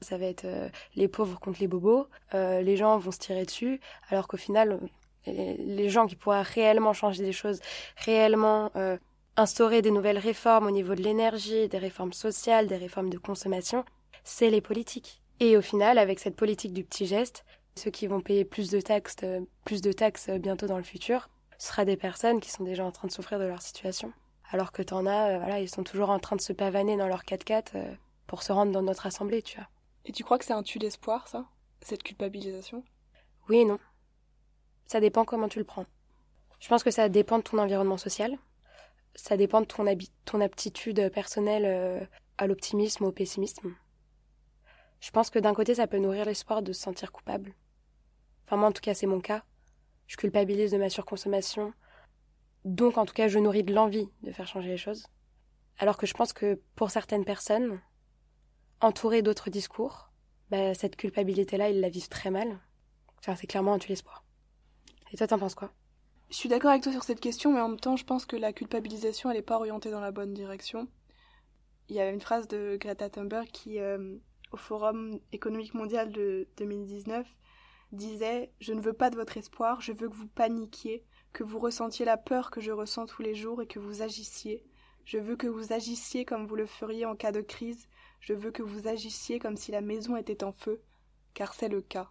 Ça 0.00 0.18
va 0.18 0.26
être 0.26 0.44
euh, 0.44 0.68
les 0.96 1.06
pauvres 1.06 1.38
contre 1.38 1.60
les 1.60 1.68
bobos, 1.68 2.08
euh, 2.34 2.62
les 2.62 2.76
gens 2.76 2.98
vont 2.98 3.12
se 3.12 3.18
tirer 3.18 3.44
dessus, 3.44 3.80
alors 4.10 4.26
qu'au 4.26 4.36
final, 4.36 4.80
les 5.26 5.88
gens 5.88 6.06
qui 6.06 6.16
pourraient 6.16 6.42
réellement 6.42 6.92
changer 6.92 7.22
des 7.22 7.32
choses, 7.32 7.60
réellement 7.96 8.70
instaurer 9.36 9.80
des 9.80 9.90
nouvelles 9.90 10.18
réformes 10.18 10.66
au 10.66 10.70
niveau 10.70 10.94
de 10.94 11.02
l'énergie, 11.02 11.68
des 11.68 11.78
réformes 11.78 12.12
sociales, 12.12 12.66
des 12.66 12.76
réformes 12.76 13.08
de 13.08 13.16
consommation, 13.16 13.84
c'est 14.22 14.50
les 14.50 14.60
politiques. 14.60 15.22
Et 15.40 15.56
au 15.56 15.62
final, 15.62 15.98
avec 15.98 16.20
cette 16.20 16.36
politique 16.36 16.72
du 16.72 16.84
petit 16.84 17.06
geste, 17.06 17.44
ceux 17.76 17.90
qui 17.90 18.06
vont 18.06 18.20
payer 18.20 18.44
plus 18.44 18.70
de 18.70 18.80
taxes, 18.80 19.16
euh, 19.22 19.40
plus 19.64 19.80
de 19.80 19.92
taxes 19.92 20.28
euh, 20.28 20.38
bientôt 20.38 20.66
dans 20.66 20.76
le 20.76 20.84
futur, 20.84 21.28
ce 21.58 21.68
sera 21.68 21.84
des 21.84 21.96
personnes 21.96 22.40
qui 22.40 22.50
sont 22.50 22.64
déjà 22.64 22.84
en 22.84 22.92
train 22.92 23.08
de 23.08 23.12
souffrir 23.12 23.38
de 23.38 23.44
leur 23.44 23.62
situation. 23.62 24.12
Alors 24.50 24.72
que 24.72 24.82
t'en 24.82 25.06
as, 25.06 25.30
euh, 25.30 25.38
voilà, 25.38 25.60
ils 25.60 25.68
sont 25.68 25.82
toujours 25.82 26.10
en 26.10 26.18
train 26.18 26.36
de 26.36 26.40
se 26.40 26.52
pavaner 26.52 26.96
dans 26.96 27.08
leur 27.08 27.24
4x4 27.24 27.96
pour 28.26 28.42
se 28.42 28.52
rendre 28.52 28.72
dans 28.72 28.82
notre 28.82 29.06
assemblée, 29.06 29.42
tu 29.42 29.56
vois. 29.56 29.68
Et 30.04 30.12
tu 30.12 30.22
crois 30.22 30.38
que 30.38 30.44
c'est 30.44 30.52
un 30.52 30.62
tue 30.62 30.78
d'espoir, 30.78 31.28
ça? 31.28 31.46
Cette 31.80 32.02
culpabilisation? 32.02 32.84
Oui 33.48 33.58
et 33.58 33.64
non. 33.64 33.78
Ça 34.86 35.00
dépend 35.00 35.24
comment 35.24 35.48
tu 35.48 35.58
le 35.58 35.64
prends. 35.64 35.86
Je 36.60 36.68
pense 36.68 36.82
que 36.82 36.90
ça 36.90 37.08
dépend 37.08 37.38
de 37.38 37.42
ton 37.42 37.58
environnement 37.58 37.98
social. 37.98 38.36
Ça 39.14 39.36
dépend 39.36 39.60
de 39.60 39.66
ton, 39.66 39.84
ton 40.24 40.40
aptitude 40.40 41.10
personnelle 41.10 42.08
à 42.38 42.46
l'optimisme 42.46 43.04
ou 43.04 43.08
au 43.08 43.12
pessimisme. 43.12 43.74
Je 45.00 45.10
pense 45.10 45.28
que 45.28 45.38
d'un 45.38 45.54
côté, 45.54 45.74
ça 45.74 45.86
peut 45.86 45.98
nourrir 45.98 46.24
l'espoir 46.24 46.62
de 46.62 46.72
se 46.72 46.80
sentir 46.80 47.12
coupable. 47.12 47.54
Enfin, 48.46 48.56
moi, 48.56 48.68
en 48.68 48.72
tout 48.72 48.82
cas, 48.82 48.94
c'est 48.94 49.06
mon 49.06 49.20
cas. 49.20 49.44
Je 50.06 50.16
culpabilise 50.16 50.72
de 50.72 50.78
ma 50.78 50.90
surconsommation. 50.90 51.72
Donc, 52.64 52.98
en 52.98 53.06
tout 53.06 53.14
cas, 53.14 53.28
je 53.28 53.38
nourris 53.38 53.62
de 53.62 53.74
l'envie 53.74 54.08
de 54.22 54.32
faire 54.32 54.46
changer 54.46 54.68
les 54.68 54.76
choses. 54.76 55.06
Alors 55.78 55.96
que 55.96 56.06
je 56.06 56.14
pense 56.14 56.32
que 56.32 56.60
pour 56.76 56.90
certaines 56.90 57.24
personnes, 57.24 57.80
entourées 58.80 59.22
d'autres 59.22 59.50
discours, 59.50 60.10
bah, 60.50 60.74
cette 60.74 60.96
culpabilité-là, 60.96 61.70
ils 61.70 61.80
la 61.80 61.88
vivent 61.88 62.08
très 62.08 62.30
mal. 62.30 62.60
Enfin, 63.18 63.34
c'est 63.34 63.46
clairement 63.46 63.74
un 63.74 63.78
tue 63.78 63.88
l'espoir. 63.88 64.24
Et 65.12 65.16
toi, 65.16 65.26
t'en 65.26 65.38
penses 65.38 65.54
quoi? 65.54 65.72
Je 66.30 66.36
suis 66.36 66.48
d'accord 66.48 66.70
avec 66.70 66.82
toi 66.82 66.92
sur 66.92 67.04
cette 67.04 67.20
question, 67.20 67.52
mais 67.52 67.60
en 67.60 67.68
même 67.68 67.80
temps, 67.80 67.96
je 67.96 68.04
pense 68.04 68.26
que 68.26 68.36
la 68.36 68.52
culpabilisation, 68.52 69.30
elle 69.30 69.36
n'est 69.36 69.42
pas 69.42 69.56
orientée 69.56 69.90
dans 69.90 70.00
la 70.00 70.10
bonne 70.10 70.34
direction. 70.34 70.88
Il 71.88 71.96
y 71.96 72.00
avait 72.00 72.12
une 72.12 72.20
phrase 72.20 72.48
de 72.48 72.76
Greta 72.80 73.10
Thunberg 73.10 73.46
qui, 73.48 73.78
euh, 73.78 74.16
au 74.52 74.56
Forum 74.56 75.20
économique 75.32 75.74
mondial 75.74 76.10
de 76.12 76.48
2019, 76.56 77.26
disait 77.94 78.52
Je 78.60 78.72
ne 78.72 78.80
veux 78.80 78.92
pas 78.92 79.10
de 79.10 79.16
votre 79.16 79.36
espoir, 79.36 79.80
je 79.80 79.92
veux 79.92 80.08
que 80.08 80.14
vous 80.14 80.28
paniquiez, 80.28 81.04
que 81.32 81.42
vous 81.42 81.58
ressentiez 81.58 82.04
la 82.04 82.16
peur 82.16 82.50
que 82.50 82.60
je 82.60 82.72
ressens 82.72 83.06
tous 83.06 83.22
les 83.22 83.34
jours 83.34 83.62
et 83.62 83.66
que 83.66 83.78
vous 83.78 84.02
agissiez. 84.02 84.64
Je 85.04 85.18
veux 85.18 85.36
que 85.36 85.46
vous 85.46 85.72
agissiez 85.72 86.24
comme 86.24 86.46
vous 86.46 86.56
le 86.56 86.66
feriez 86.66 87.04
en 87.06 87.16
cas 87.16 87.32
de 87.32 87.40
crise. 87.40 87.88
Je 88.20 88.32
veux 88.32 88.50
que 88.50 88.62
vous 88.62 88.88
agissiez 88.88 89.38
comme 89.38 89.56
si 89.56 89.70
la 89.70 89.82
maison 89.82 90.16
était 90.16 90.44
en 90.44 90.52
feu, 90.52 90.80
car 91.34 91.52
c'est 91.52 91.68
le 91.68 91.82
cas. 91.82 92.10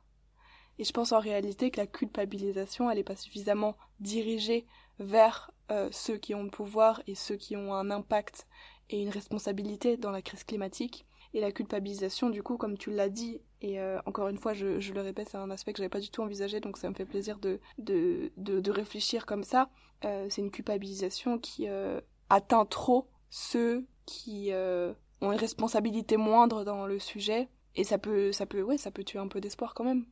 Et 0.79 0.83
je 0.83 0.91
pense 0.91 1.11
en 1.11 1.19
réalité 1.19 1.71
que 1.71 1.79
la 1.79 1.87
culpabilisation, 1.87 2.89
elle 2.89 2.97
n'est 2.97 3.03
pas 3.03 3.15
suffisamment 3.15 3.75
dirigée 3.99 4.65
vers 4.99 5.51
euh, 5.71 5.89
ceux 5.91 6.17
qui 6.17 6.35
ont 6.35 6.43
le 6.43 6.49
pouvoir 6.49 7.01
et 7.07 7.15
ceux 7.15 7.35
qui 7.35 7.55
ont 7.55 7.73
un 7.73 7.89
impact 7.89 8.47
et 8.89 9.01
une 9.01 9.09
responsabilité 9.09 9.97
dans 9.97 10.11
la 10.11 10.21
crise 10.21 10.43
climatique. 10.43 11.05
Et 11.33 11.41
la 11.41 11.51
culpabilisation, 11.51 12.29
du 12.29 12.43
coup, 12.43 12.57
comme 12.57 12.77
tu 12.77 12.91
l'as 12.91 13.09
dit, 13.09 13.41
et 13.61 13.79
euh, 13.79 13.99
encore 14.05 14.27
une 14.27 14.37
fois, 14.37 14.53
je, 14.53 14.65
le 14.93 15.01
répète, 15.01 15.29
c'est 15.29 15.37
un 15.37 15.49
aspect 15.49 15.73
que 15.73 15.77
j'avais 15.77 15.89
pas 15.89 15.99
du 15.99 16.11
tout 16.11 16.21
envisagé, 16.21 16.59
donc 16.59 16.77
ça 16.77 16.89
me 16.89 16.93
fait 16.93 17.05
plaisir 17.05 17.39
de, 17.39 17.59
de, 17.79 18.31
de, 18.37 18.71
réfléchir 18.71 19.25
comme 19.25 19.43
ça. 19.43 19.69
Euh, 20.05 20.27
c'est 20.29 20.41
une 20.41 20.51
culpabilisation 20.51 21.39
qui 21.39 21.67
euh, 21.67 22.01
atteint 22.29 22.65
trop 22.65 23.07
ceux 23.31 23.87
qui 24.05 24.51
ont 24.51 25.31
une 25.31 25.39
responsabilité 25.39 26.17
moindre 26.17 26.63
dans 26.65 26.85
le 26.85 26.99
sujet, 26.99 27.49
et 27.75 27.83
ça 27.83 27.97
peut, 27.97 28.31
ça 28.31 28.45
peut, 28.45 28.61
ouais, 28.61 28.77
ça 28.77 28.91
peut 28.91 29.03
tuer 29.03 29.17
un 29.17 29.27
peu 29.27 29.41
d'espoir 29.41 29.73
quand 29.73 29.85
même. 29.85 30.05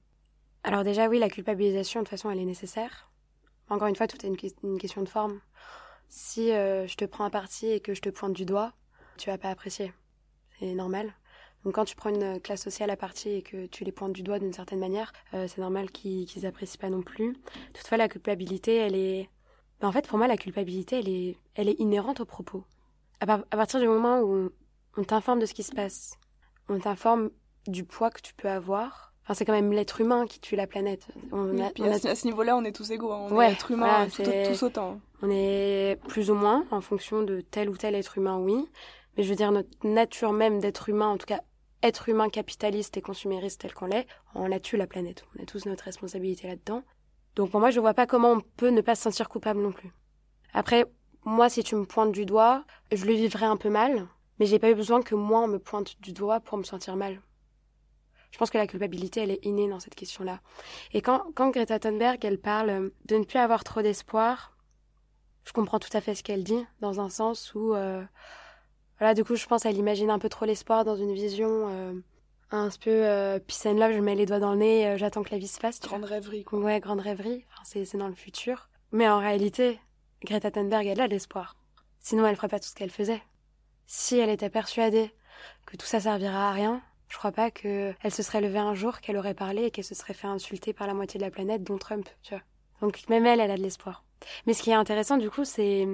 Alors 0.63 0.83
déjà, 0.83 1.07
oui, 1.07 1.19
la 1.19 1.29
culpabilisation, 1.29 1.99
de 1.99 2.05
toute 2.05 2.11
façon, 2.11 2.31
elle 2.31 2.39
est 2.39 2.45
nécessaire. 2.45 3.11
Encore 3.69 3.89
une 3.89 3.95
fois, 3.95 4.07
tout 4.07 4.25
est 4.25 4.29
une, 4.29 4.37
une 4.63 4.79
question 4.79 5.03
de 5.03 5.09
forme. 5.09 5.39
Si 6.09 6.47
je 6.47 6.95
te 6.95 7.05
prends 7.05 7.25
à 7.25 7.29
partie 7.29 7.67
et 7.67 7.79
que 7.79 7.93
je 7.93 8.01
te 8.01 8.09
pointe 8.09 8.33
du 8.33 8.45
doigt, 8.45 8.73
tu 9.17 9.29
vas 9.29 9.37
pas 9.37 9.49
apprécier 9.49 9.93
c'est 10.61 10.75
normal. 10.75 11.13
Donc 11.65 11.75
quand 11.75 11.85
tu 11.85 11.95
prends 11.95 12.09
une 12.09 12.39
classe 12.39 12.61
sociale 12.61 12.89
à 12.89 12.95
partie 12.95 13.29
et 13.29 13.41
que 13.41 13.65
tu 13.67 13.83
les 13.83 13.91
pointes 13.91 14.13
du 14.13 14.23
doigt 14.23 14.39
d'une 14.39 14.53
certaine 14.53 14.79
manière, 14.79 15.11
euh, 15.33 15.47
c'est 15.47 15.61
normal 15.61 15.91
qu'ils 15.91 16.21
n'apprécient 16.21 16.49
apprécient 16.49 16.79
pas 16.79 16.89
non 16.89 17.01
plus. 17.01 17.35
Toutefois, 17.73 17.97
la 17.97 18.07
culpabilité, 18.07 18.75
elle 18.75 18.95
est... 18.95 19.29
Ben, 19.79 19.87
en 19.87 19.91
fait, 19.91 20.07
pour 20.07 20.17
moi, 20.17 20.27
la 20.27 20.37
culpabilité, 20.37 20.99
elle 20.99 21.09
est, 21.09 21.37
elle 21.55 21.69
est 21.69 21.79
inhérente 21.79 22.19
au 22.19 22.25
propos. 22.25 22.63
À, 23.19 23.27
partir 23.27 23.79
du 23.79 23.87
moment 23.87 24.21
où 24.21 24.49
on, 24.97 25.03
t'informe 25.03 25.39
de 25.39 25.45
ce 25.45 25.53
qui 25.53 25.61
se 25.61 25.73
passe, 25.73 26.17
on 26.69 26.79
t'informe 26.79 27.29
du 27.67 27.83
poids 27.83 28.09
que 28.09 28.21
tu 28.21 28.33
peux 28.33 28.49
avoir, 28.49 29.09
Enfin, 29.23 29.35
c'est 29.35 29.45
quand 29.45 29.53
même 29.53 29.71
l'être 29.71 30.01
humain 30.01 30.25
qui 30.25 30.39
tue 30.39 30.55
la 30.55 30.65
planète. 30.65 31.05
On 31.31 31.59
a, 31.59 31.67
à, 31.67 32.15
ce 32.15 32.25
niveau-là, 32.25 32.57
on 32.57 32.63
est 32.63 32.71
tous 32.71 32.89
égaux. 32.89 33.11
Hein. 33.11 33.27
On 33.29 33.39
est 33.39 33.51
être 33.51 33.69
humain 33.69 34.07
tous 34.07 34.63
autant. 34.63 34.99
On 35.21 35.29
est 35.29 35.99
plus 36.07 36.31
ou 36.31 36.33
moins 36.33 36.65
en 36.71 36.81
fonction 36.81 37.21
de 37.21 37.39
tel 37.39 37.69
ou 37.69 37.77
tel 37.77 37.93
être 37.93 38.17
humain, 38.17 38.39
oui. 38.39 38.67
Mais 39.15 39.23
je 39.23 39.29
veux 39.29 39.35
dire, 39.35 39.51
notre 39.51 39.69
nature 39.83 40.31
même 40.31 40.59
d'être 40.59 40.89
humain, 40.89 41.07
en 41.07 41.17
tout 41.17 41.25
cas 41.25 41.41
être 41.83 42.09
humain 42.09 42.29
capitaliste 42.29 42.97
et 42.97 43.01
consumériste 43.01 43.61
tel 43.61 43.73
qu'on 43.73 43.87
l'est, 43.87 44.07
on 44.35 44.47
la 44.47 44.59
tue 44.59 44.77
la 44.77 44.87
planète. 44.87 45.25
On 45.35 45.43
a 45.43 45.45
tous 45.45 45.65
notre 45.65 45.83
responsabilité 45.83 46.47
là-dedans. 46.47 46.83
Donc 47.35 47.51
pour 47.51 47.59
moi, 47.59 47.71
je 47.71 47.79
vois 47.79 47.93
pas 47.93 48.07
comment 48.07 48.31
on 48.31 48.41
peut 48.41 48.69
ne 48.69 48.81
pas 48.81 48.95
se 48.95 49.03
sentir 49.03 49.29
coupable 49.29 49.61
non 49.61 49.71
plus. 49.71 49.91
Après, 50.53 50.85
moi, 51.23 51.49
si 51.49 51.63
tu 51.63 51.75
me 51.75 51.85
pointes 51.85 52.11
du 52.11 52.25
doigt, 52.25 52.65
je 52.91 53.05
le 53.05 53.13
vivrais 53.13 53.45
un 53.45 53.57
peu 53.57 53.69
mal, 53.69 54.07
mais 54.39 54.45
j'ai 54.45 54.59
pas 54.59 54.69
eu 54.69 54.75
besoin 54.75 55.01
que 55.01 55.15
moi 55.15 55.41
on 55.41 55.47
me 55.47 55.59
pointe 55.59 55.99
du 56.01 56.13
doigt 56.13 56.39
pour 56.39 56.57
me 56.57 56.63
sentir 56.63 56.95
mal. 56.95 57.21
Je 58.31 58.37
pense 58.37 58.49
que 58.49 58.57
la 58.57 58.67
culpabilité, 58.67 59.21
elle 59.21 59.31
est 59.31 59.45
innée 59.45 59.69
dans 59.69 59.79
cette 59.79 59.95
question-là. 59.95 60.39
Et 60.93 61.01
quand, 61.01 61.25
quand 61.35 61.49
Greta 61.49 61.79
Thunberg, 61.79 62.23
elle 62.23 62.39
parle 62.39 62.91
de 63.05 63.17
ne 63.17 63.23
plus 63.25 63.39
avoir 63.39 63.63
trop 63.63 63.81
d'espoir, 63.81 64.55
je 65.43 65.51
comprends 65.51 65.79
tout 65.79 65.89
à 65.93 66.01
fait 66.01 66.15
ce 66.15 66.23
qu'elle 66.23 66.43
dit, 66.43 66.65
dans 66.79 67.01
un 67.01 67.09
sens 67.09 67.53
où 67.55 67.75
euh, 67.75 68.03
voilà, 69.01 69.15
du 69.15 69.23
coup, 69.23 69.35
je 69.35 69.47
pense 69.47 69.63
qu'elle 69.63 69.77
imagine 69.77 70.11
un 70.11 70.19
peu 70.19 70.29
trop 70.29 70.45
l'espoir 70.45 70.85
dans 70.85 70.95
une 70.95 71.11
vision 71.11 71.67
euh, 71.69 71.93
un 72.51 72.69
peu 72.69 73.39
peace 73.47 73.65
and 73.65 73.79
love, 73.79 73.93
je 73.93 73.99
mets 73.99 74.13
les 74.13 74.27
doigts 74.27 74.39
dans 74.39 74.51
le 74.51 74.59
nez, 74.59 74.87
euh, 74.87 74.97
j'attends 74.97 75.23
que 75.23 75.31
la 75.31 75.39
vie 75.39 75.47
se 75.47 75.59
fasse. 75.59 75.79
Grande 75.79 76.03
rêverie, 76.03 76.43
quoi. 76.43 76.59
Ouais, 76.59 76.79
grande 76.79 76.99
rêverie. 76.99 77.43
Enfin, 77.51 77.81
c'est 77.83 77.97
dans 77.97 78.07
le 78.07 78.13
futur. 78.13 78.69
Mais 78.91 79.09
en 79.09 79.17
réalité, 79.17 79.79
Greta 80.23 80.51
Thunberg, 80.51 80.85
elle 80.85 81.01
a 81.01 81.07
de 81.07 81.13
l'espoir. 81.13 81.55
Sinon, 81.99 82.27
elle 82.27 82.35
ferait 82.35 82.47
pas 82.47 82.59
tout 82.59 82.67
ce 82.67 82.75
qu'elle 82.75 82.91
faisait. 82.91 83.23
Si 83.87 84.17
elle 84.17 84.29
était 84.29 84.51
persuadée 84.51 85.11
que 85.65 85.77
tout 85.77 85.87
ça 85.87 85.99
servira 85.99 86.49
à 86.49 86.51
rien, 86.51 86.81
je 87.07 87.17
crois 87.17 87.31
pas 87.31 87.49
qu'elle 87.49 87.95
se 88.11 88.21
serait 88.21 88.41
levée 88.41 88.59
un 88.59 88.75
jour, 88.75 89.01
qu'elle 89.01 89.17
aurait 89.17 89.33
parlé 89.33 89.63
et 89.63 89.71
qu'elle 89.71 89.83
se 89.83 89.95
serait 89.95 90.13
fait 90.13 90.27
insulter 90.27 90.73
par 90.73 90.85
la 90.87 90.93
moitié 90.93 91.17
de 91.19 91.25
la 91.25 91.31
planète, 91.31 91.63
dont 91.63 91.77
Trump, 91.77 92.07
tu 92.21 92.35
vois. 92.35 92.43
Donc 92.81 93.09
même 93.09 93.25
elle, 93.25 93.39
elle 93.39 93.51
a 93.51 93.57
de 93.57 93.63
l'espoir. 93.63 94.03
Mais 94.45 94.53
ce 94.53 94.61
qui 94.61 94.69
est 94.69 94.75
intéressant, 94.75 95.17
du 95.17 95.29
coup, 95.29 95.43
c'est 95.43 95.87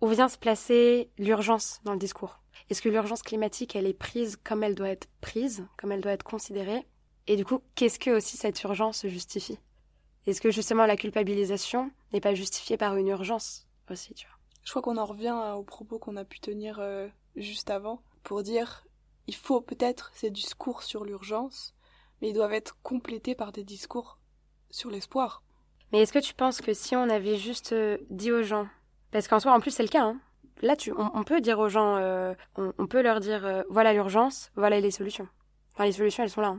où 0.00 0.06
vient 0.08 0.28
se 0.28 0.38
placer 0.38 1.10
l'urgence 1.18 1.80
dans 1.84 1.92
le 1.92 1.98
discours. 1.98 2.40
Est-ce 2.68 2.82
que 2.82 2.88
l'urgence 2.88 3.22
climatique, 3.22 3.76
elle 3.76 3.86
est 3.86 3.94
prise 3.94 4.36
comme 4.42 4.62
elle 4.62 4.74
doit 4.74 4.88
être 4.88 5.08
prise, 5.20 5.66
comme 5.76 5.92
elle 5.92 6.00
doit 6.00 6.12
être 6.12 6.22
considérée? 6.22 6.86
Et 7.26 7.36
du 7.36 7.44
coup, 7.44 7.60
qu'est-ce 7.74 7.98
que 7.98 8.10
aussi 8.10 8.36
cette 8.36 8.62
urgence 8.62 9.06
justifie? 9.06 9.58
Est-ce 10.26 10.40
que 10.40 10.50
justement 10.50 10.86
la 10.86 10.96
culpabilisation 10.96 11.90
n'est 12.12 12.20
pas 12.20 12.34
justifiée 12.34 12.76
par 12.76 12.96
une 12.96 13.08
urgence 13.08 13.66
aussi, 13.90 14.14
tu 14.14 14.26
vois? 14.26 14.36
Je 14.64 14.70
crois 14.70 14.82
qu'on 14.82 14.96
en 14.96 15.04
revient 15.04 15.36
aux 15.56 15.62
propos 15.62 15.98
qu'on 15.98 16.16
a 16.16 16.24
pu 16.24 16.40
tenir 16.40 16.78
euh, 16.80 17.06
juste 17.36 17.70
avant 17.70 18.02
pour 18.24 18.42
dire 18.42 18.84
il 19.28 19.34
faut 19.34 19.60
peut-être 19.60 20.10
ces 20.14 20.30
discours 20.30 20.82
sur 20.82 21.04
l'urgence, 21.04 21.74
mais 22.20 22.30
ils 22.30 22.34
doivent 22.34 22.52
être 22.52 22.76
complétés 22.82 23.34
par 23.34 23.52
des 23.52 23.64
discours 23.64 24.18
sur 24.70 24.90
l'espoir. 24.90 25.42
Mais 25.92 26.00
est-ce 26.00 26.12
que 26.12 26.18
tu 26.18 26.34
penses 26.34 26.60
que 26.60 26.74
si 26.74 26.96
on 26.96 27.08
avait 27.08 27.36
juste 27.36 27.72
euh, 27.72 27.98
dit 28.10 28.32
aux 28.32 28.42
gens, 28.42 28.66
parce 29.12 29.28
qu'en 29.28 29.38
soi 29.38 29.52
en 29.52 29.60
plus 29.60 29.70
c'est 29.70 29.84
le 29.84 29.88
cas, 29.88 30.02
hein, 30.02 30.20
là, 30.62 30.76
tu, 30.76 30.92
on, 30.96 31.22
peut 31.24 31.40
dire 31.40 31.58
aux 31.58 31.68
gens, 31.68 31.96
euh, 31.96 32.34
on, 32.56 32.86
peut 32.86 33.02
leur 33.02 33.20
dire, 33.20 33.44
euh, 33.44 33.62
voilà 33.68 33.92
l'urgence, 33.92 34.50
voilà 34.56 34.80
les 34.80 34.90
solutions. 34.90 35.28
Enfin, 35.74 35.84
les 35.84 35.92
solutions, 35.92 36.22
elles 36.22 36.30
sont 36.30 36.40
là. 36.40 36.56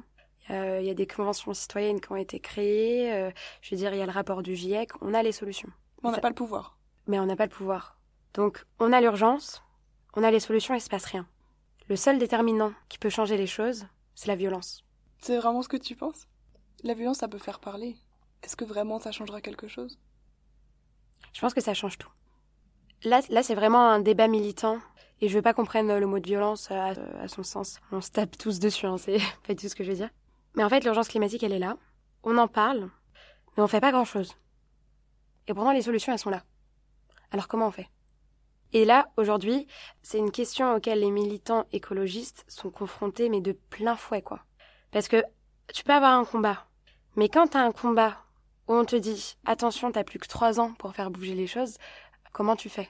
Hein. 0.50 0.80
Il 0.80 0.86
y 0.86 0.90
a 0.90 0.94
des 0.94 1.08
conventions 1.08 1.54
citoyennes 1.54 2.00
qui 2.00 2.12
ont 2.12 2.16
été 2.16 2.40
créées. 2.40 3.12
Euh, 3.12 3.32
je 3.62 3.76
veux 3.76 3.78
dire, 3.78 3.94
il 3.94 4.00
y 4.00 4.02
a 4.02 4.06
le 4.06 4.12
rapport 4.12 4.44
du 4.44 4.56
GIEC. 4.56 4.92
On 5.02 5.14
a 5.14 5.22
les 5.22 5.34
solutions. 5.34 5.70
Mais 6.02 6.10
on 6.10 6.12
n'a 6.12 6.20
pas 6.20 6.30
le 6.30 6.36
pouvoir. 6.36 6.78
Mais 7.08 7.20
on 7.20 7.26
n'a 7.26 7.36
pas 7.36 7.46
le 7.46 7.52
pouvoir. 7.52 7.98
Donc, 8.34 8.66
on 8.80 8.94
a 8.94 9.02
l'urgence, 9.02 9.64
on 10.16 10.24
a 10.24 10.32
les 10.32 10.40
solutions 10.40 10.74
et 10.74 10.78
il 10.78 10.82
se 10.82 10.90
passe 10.90 11.06
rien. 11.06 11.28
Le 11.90 11.96
seul 11.96 12.20
déterminant 12.20 12.72
qui 12.88 12.98
peut 12.98 13.10
changer 13.10 13.36
les 13.36 13.48
choses, 13.48 13.88
c'est 14.16 14.28
la 14.28 14.36
violence. 14.36 14.86
C'est 15.20 15.38
vraiment 15.38 15.62
ce 15.62 15.70
que 15.70 15.78
tu 15.78 15.96
penses? 15.96 16.28
La 16.84 16.94
violence, 16.94 17.18
ça 17.18 17.28
peut 17.28 17.40
faire 17.40 17.60
parler. 17.60 17.98
Est-ce 18.44 18.56
que 18.56 18.66
vraiment 18.66 19.00
ça 19.00 19.12
changera 19.12 19.42
quelque 19.42 19.68
chose? 19.68 20.00
Je 21.34 21.42
pense 21.42 21.54
que 21.54 21.62
ça 21.62 21.74
change 21.74 21.98
tout. 21.98 22.12
Là, 23.04 23.22
là 23.30 23.44
c'est 23.44 23.56
vraiment 23.56 23.90
un 23.90 24.00
débat 24.00 24.28
militant. 24.28 24.80
Et 25.20 25.30
je 25.30 25.36
veux 25.36 25.42
pas 25.42 25.54
qu'on 25.54 25.66
prenne 25.66 25.98
le 25.98 26.06
mot 26.06 26.20
de 26.20 26.28
violence 26.28 26.70
à, 26.70 26.94
son 27.28 27.44
sens. 27.44 27.80
On 27.92 28.02
se 28.02 28.12
tape 28.12 28.38
tous 28.38 28.60
dessus, 28.60 28.86
hein, 28.86 28.98
c'est 28.98 29.18
pas 29.48 29.56
tout 29.56 29.68
ce 29.68 29.76
que 29.76 29.84
je 29.84 29.90
veux 29.90 29.98
dire. 29.98 30.10
Mais 30.56 30.64
en 30.64 30.70
fait, 30.70 30.84
l'urgence 30.84 31.08
climatique, 31.08 31.44
elle 31.44 31.54
est 31.54 31.60
là. 31.60 31.78
On 32.24 32.38
en 32.38 32.48
parle, 32.48 32.90
mais 33.56 33.64
on 33.64 33.68
fait 33.68 33.82
pas 33.82 33.92
grand-chose. 33.92 34.36
Et 35.48 35.54
pourtant, 35.54 35.72
les 35.72 35.82
solutions, 35.82 36.14
elles 36.14 36.20
sont 36.20 36.30
là. 36.30 36.44
Alors 37.32 37.48
comment 37.48 37.68
on 37.68 37.72
fait? 37.72 37.90
Et 38.74 38.86
là, 38.86 39.10
aujourd'hui, 39.18 39.66
c'est 40.02 40.18
une 40.18 40.32
question 40.32 40.76
auquel 40.76 41.00
les 41.00 41.12
militants 41.12 41.66
écologistes 41.72 42.44
sont 42.48 42.70
confrontés, 42.70 43.30
mais 43.30 43.42
de 43.42 43.54
plein 43.54 43.96
fouet, 43.96 44.22
quoi. 44.22 44.42
Parce 44.92 45.08
que 45.08 45.24
tu 45.74 45.84
peux 45.84 45.94
avoir 45.94 46.14
un 46.14 46.26
combat, 46.26 46.68
mais 47.16 47.30
quand 47.30 47.48
t'as 47.48 47.62
un 47.62 47.72
combat 47.72 48.18
où 48.68 48.74
on 48.74 48.86
te 48.86 48.96
dit 48.96 49.38
attention, 49.46 49.92
t'as 49.92 50.04
plus 50.04 50.20
que 50.20 50.28
trois 50.28 50.60
ans 50.60 50.74
pour 50.74 50.94
faire 50.94 51.12
bouger 51.12 51.34
les 51.34 51.48
choses, 51.48 51.78
Comment 52.32 52.56
tu 52.56 52.70
fais? 52.70 52.90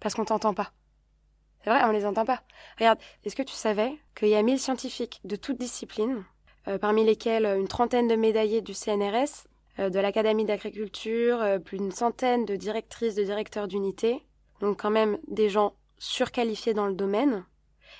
Parce 0.00 0.14
qu'on 0.14 0.24
t'entend 0.24 0.54
pas. 0.54 0.72
C'est 1.62 1.70
vrai, 1.70 1.84
on 1.84 1.92
les 1.92 2.06
entend 2.06 2.24
pas. 2.24 2.42
Regarde, 2.78 2.98
est-ce 3.24 3.36
que 3.36 3.42
tu 3.42 3.54
savais 3.54 3.92
qu'il 4.16 4.28
y 4.28 4.34
a 4.34 4.42
1000 4.42 4.58
scientifiques 4.58 5.20
de 5.24 5.36
toutes 5.36 5.58
disciplines, 5.58 6.24
euh, 6.68 6.78
parmi 6.78 7.04
lesquels 7.04 7.46
une 7.46 7.68
trentaine 7.68 8.08
de 8.08 8.16
médaillés 8.16 8.62
du 8.62 8.74
CNRS, 8.74 9.46
euh, 9.78 9.88
de 9.88 10.00
l'Académie 10.00 10.44
d'agriculture, 10.44 11.40
euh, 11.40 11.58
plus 11.58 11.78
d'une 11.78 11.92
centaine 11.92 12.44
de 12.44 12.56
directrices, 12.56 13.14
de 13.14 13.22
directeurs 13.22 13.68
d'unités, 13.68 14.26
donc 14.60 14.80
quand 14.82 14.90
même 14.90 15.18
des 15.28 15.48
gens 15.48 15.74
surqualifiés 15.98 16.74
dans 16.74 16.86
le 16.86 16.94
domaine. 16.94 17.44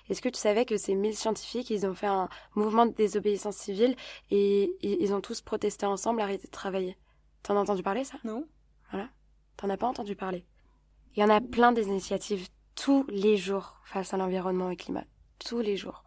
Est-ce 0.09 0.21
que 0.21 0.29
tu 0.29 0.39
savais 0.39 0.65
que 0.65 0.77
ces 0.77 0.95
1000 0.95 1.17
scientifiques, 1.17 1.71
ils 1.71 1.87
ont 1.87 1.95
fait 1.95 2.07
un 2.09 2.29
mouvement 2.55 2.87
de 2.87 2.93
désobéissance 2.93 3.57
civile 3.57 3.95
et 4.31 4.75
ils 4.83 5.15
ont 5.15 5.21
tous 5.21 5.41
protesté 5.41 5.87
ensemble, 5.87 6.21
arrêté 6.21 6.47
de 6.47 6.53
travailler? 6.53 6.97
T'en 7.43 7.57
as 7.57 7.61
entendu 7.61 7.83
parler, 7.83 8.03
ça? 8.03 8.19
Non. 8.25 8.47
Voilà. 8.91 9.09
T'en 9.57 9.71
as 9.71 9.77
pas 9.77 9.87
entendu 9.87 10.17
parler? 10.17 10.45
Il 11.15 11.21
y 11.21 11.25
en 11.25 11.29
a 11.29 11.43
plein 11.43 11.73
des 11.73 11.89
initiatives 11.89 12.49
tous 12.75 13.05
les 13.09 13.37
jours 13.37 13.79
face 13.85 14.15
à 14.15 14.17
l'environnement 14.17 14.71
et 14.71 14.73
au 14.73 14.77
climat. 14.77 15.05
Tous 15.39 15.61
les 15.61 15.77
jours. 15.77 16.05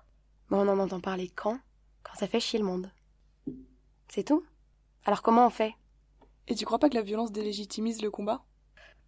Mais 0.49 0.57
on 0.57 0.67
en 0.67 0.79
entend 0.79 0.99
parler 0.99 1.29
quand? 1.29 1.59
Quand 2.01 2.15
ça 2.15 2.27
fait 2.27 2.39
chier 2.39 2.57
le 2.57 2.65
monde. 2.65 2.89
C'est 4.07 4.23
tout? 4.23 4.43
Alors 5.05 5.21
comment 5.21 5.45
on 5.45 5.51
fait? 5.51 5.75
Et 6.47 6.55
tu 6.55 6.65
crois 6.65 6.79
pas 6.79 6.89
que 6.89 6.95
la 6.95 7.03
violence 7.03 7.31
délégitimise 7.31 8.01
le 8.01 8.09
combat? 8.09 8.41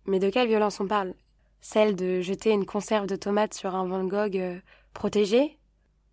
Mais 0.06 0.20
de 0.20 0.30
quelle 0.30 0.48
violence 0.48 0.80
on 0.80 0.88
parle? 0.88 1.16
Celle 1.62 1.96
de 1.96 2.22
jeter 2.22 2.52
une 2.52 2.68
conserve 2.68 3.08
de 3.08 3.16
tomates 3.16 3.56
sur 3.56 3.74
un 3.74 3.88
Van 3.88 4.04
Gogh 4.04 4.38
euh, 4.38 4.60
protégé? 4.94 5.58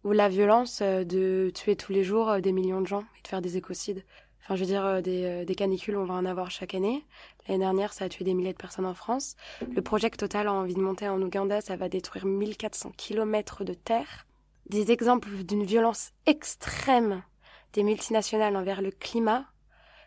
Ou 0.02 0.12
la 0.12 0.30
violence 0.30 0.80
euh, 0.80 1.04
de 1.04 1.52
tuer 1.54 1.76
tous 1.76 1.92
les 1.92 2.04
jours 2.04 2.30
euh, 2.30 2.40
des 2.40 2.52
millions 2.52 2.80
de 2.80 2.86
gens 2.86 3.04
et 3.18 3.22
de 3.22 3.28
faire 3.28 3.42
des 3.42 3.58
écocides? 3.58 4.02
Enfin, 4.44 4.57
je 4.57 4.61
veux 4.61 4.66
dire, 4.66 5.02
des, 5.02 5.44
des, 5.44 5.54
canicules, 5.54 5.96
on 5.96 6.04
va 6.04 6.14
en 6.14 6.26
avoir 6.26 6.50
chaque 6.50 6.74
année. 6.74 7.04
L'année 7.48 7.61
dernière, 7.61 7.92
ça 7.92 8.04
a 8.04 8.09
tué 8.09 8.24
des 8.24 8.35
milliers 8.35 8.52
de 8.52 8.59
personnes 8.59 8.87
en 8.87 8.94
France. 8.94 9.37
Le 9.74 9.80
projet 9.80 10.11
Total 10.11 10.48
a 10.48 10.52
envie 10.52 10.74
de 10.74 10.80
monter 10.80 11.09
en 11.09 11.20
Ouganda, 11.20 11.61
ça 11.61 11.76
va 11.76 11.88
détruire 11.88 12.26
1400 12.26 12.92
kilomètres 12.96 13.64
de 13.64 13.74
terre. 13.74 14.26
Des 14.68 14.92
exemples 14.92 15.30
d'une 15.44 15.64
violence 15.64 16.12
extrême 16.26 17.22
des 17.74 17.83
multinationales 17.83 18.57
envers 18.57 18.80
le 18.80 18.90
climat. 18.90 19.46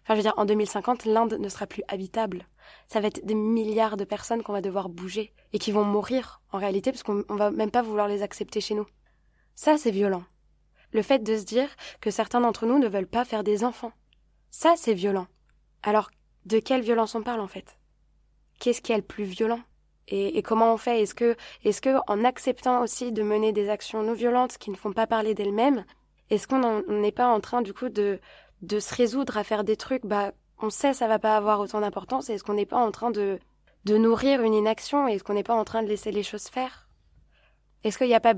Enfin, 0.04 0.14
je 0.14 0.18
veux 0.18 0.24
dire, 0.24 0.34
en 0.38 0.46
2050, 0.46 1.06
l'Inde 1.06 1.34
ne 1.40 1.50
sera 1.50 1.68
plus 1.68 1.84
habitable. 1.88 2.48
Ça 2.88 3.00
va 3.00 3.08
être 3.08 3.26
des 3.26 3.36
milliards 3.36 3.98
de 3.98 4.06
personnes 4.06 4.42
qu'on 4.42 4.54
va 4.54 4.62
devoir 4.62 4.90
bouger 4.90 5.34
et 5.54 5.60
qui 5.60 5.72
vont 5.72 5.84
mourir, 5.84 6.42
en 6.52 6.58
réalité, 6.58 6.92
parce 6.92 7.04
qu'on 7.04 7.24
va 7.30 7.52
même 7.52 7.72
pas 7.72 7.82
vouloir 7.82 8.08
les 8.08 8.24
accepter 8.24 8.62
chez 8.62 8.74
nous. 8.74 8.88
Ça, 9.56 9.78
c'est 9.78 9.92
violent. 9.92 10.24
Le 10.94 11.02
fait 11.02 11.20
de 11.20 11.38
se 11.38 11.44
dire 11.44 11.70
que 12.00 12.12
certains 12.12 12.42
d'entre 12.42 12.66
nous 12.66 12.80
ne 12.80 12.88
veulent 12.88 13.08
pas 13.08 13.26
faire 13.26 13.44
des 13.44 13.64
enfants. 13.64 13.92
Ça, 14.50 14.76
c'est 14.78 14.94
violent. 14.94 15.28
Alors, 15.84 16.10
de 16.46 16.60
quelle 16.60 16.82
violence 16.82 17.16
on 17.16 17.24
parle 17.24 17.42
en 17.42 17.48
fait? 17.48 17.78
Qu'est-ce 18.60 18.82
qui 18.82 18.92
est 18.92 18.98
le 18.98 19.04
plus 19.04 19.26
violent? 19.26 19.62
Et, 20.10 20.42
comment 20.42 20.74
on 20.74 20.78
fait? 20.78 21.02
Est-ce 21.02 21.14
que, 21.14 21.36
est-ce 21.66 21.82
que, 21.82 21.98
en 22.08 22.24
acceptant 22.24 22.82
aussi 22.82 23.12
de 23.12 23.24
mener 23.24 23.52
des 23.52 23.70
actions 23.70 24.04
non 24.04 24.14
violentes 24.14 24.58
qui 24.58 24.72
ne 24.72 24.78
font 24.78 24.94
pas 24.94 25.06
parler 25.06 25.34
d'elles-mêmes, 25.34 25.84
est-ce 26.30 26.48
qu'on 26.48 26.82
n'est 26.88 27.12
pas 27.12 27.28
en 27.28 27.42
train 27.42 27.62
du 27.62 27.74
coup 27.74 27.90
de, 27.90 28.22
de 28.62 28.80
se 28.80 28.96
résoudre 28.96 29.38
à 29.38 29.44
faire 29.44 29.66
des 29.66 29.76
trucs? 29.76 30.06
Bah, 30.06 30.32
on 30.60 30.70
sait 30.70 30.94
ça 30.94 31.08
va 31.08 31.20
pas 31.20 31.36
avoir 31.36 31.60
autant 31.60 31.82
d'importance. 31.82 32.30
Est-ce 32.30 32.44
qu'on 32.44 32.54
n'est 32.54 32.66
pas 32.66 32.78
en 32.78 32.92
train 32.92 33.12
de, 33.12 33.40
de 33.84 33.98
nourrir 33.98 34.42
une 34.42 34.54
inaction? 34.54 35.08
Est-ce 35.08 35.26
qu'on 35.26 35.34
n'est 35.34 35.44
pas 35.44 35.56
en 35.56 35.66
train 35.66 35.84
de 35.84 35.90
laisser 35.90 36.12
les 36.12 36.24
choses 36.24 36.48
faire? 36.48 36.88
Est-ce 37.84 37.98
qu'il 37.98 38.08
n'y 38.08 38.16
a 38.16 38.22
pas 38.22 38.36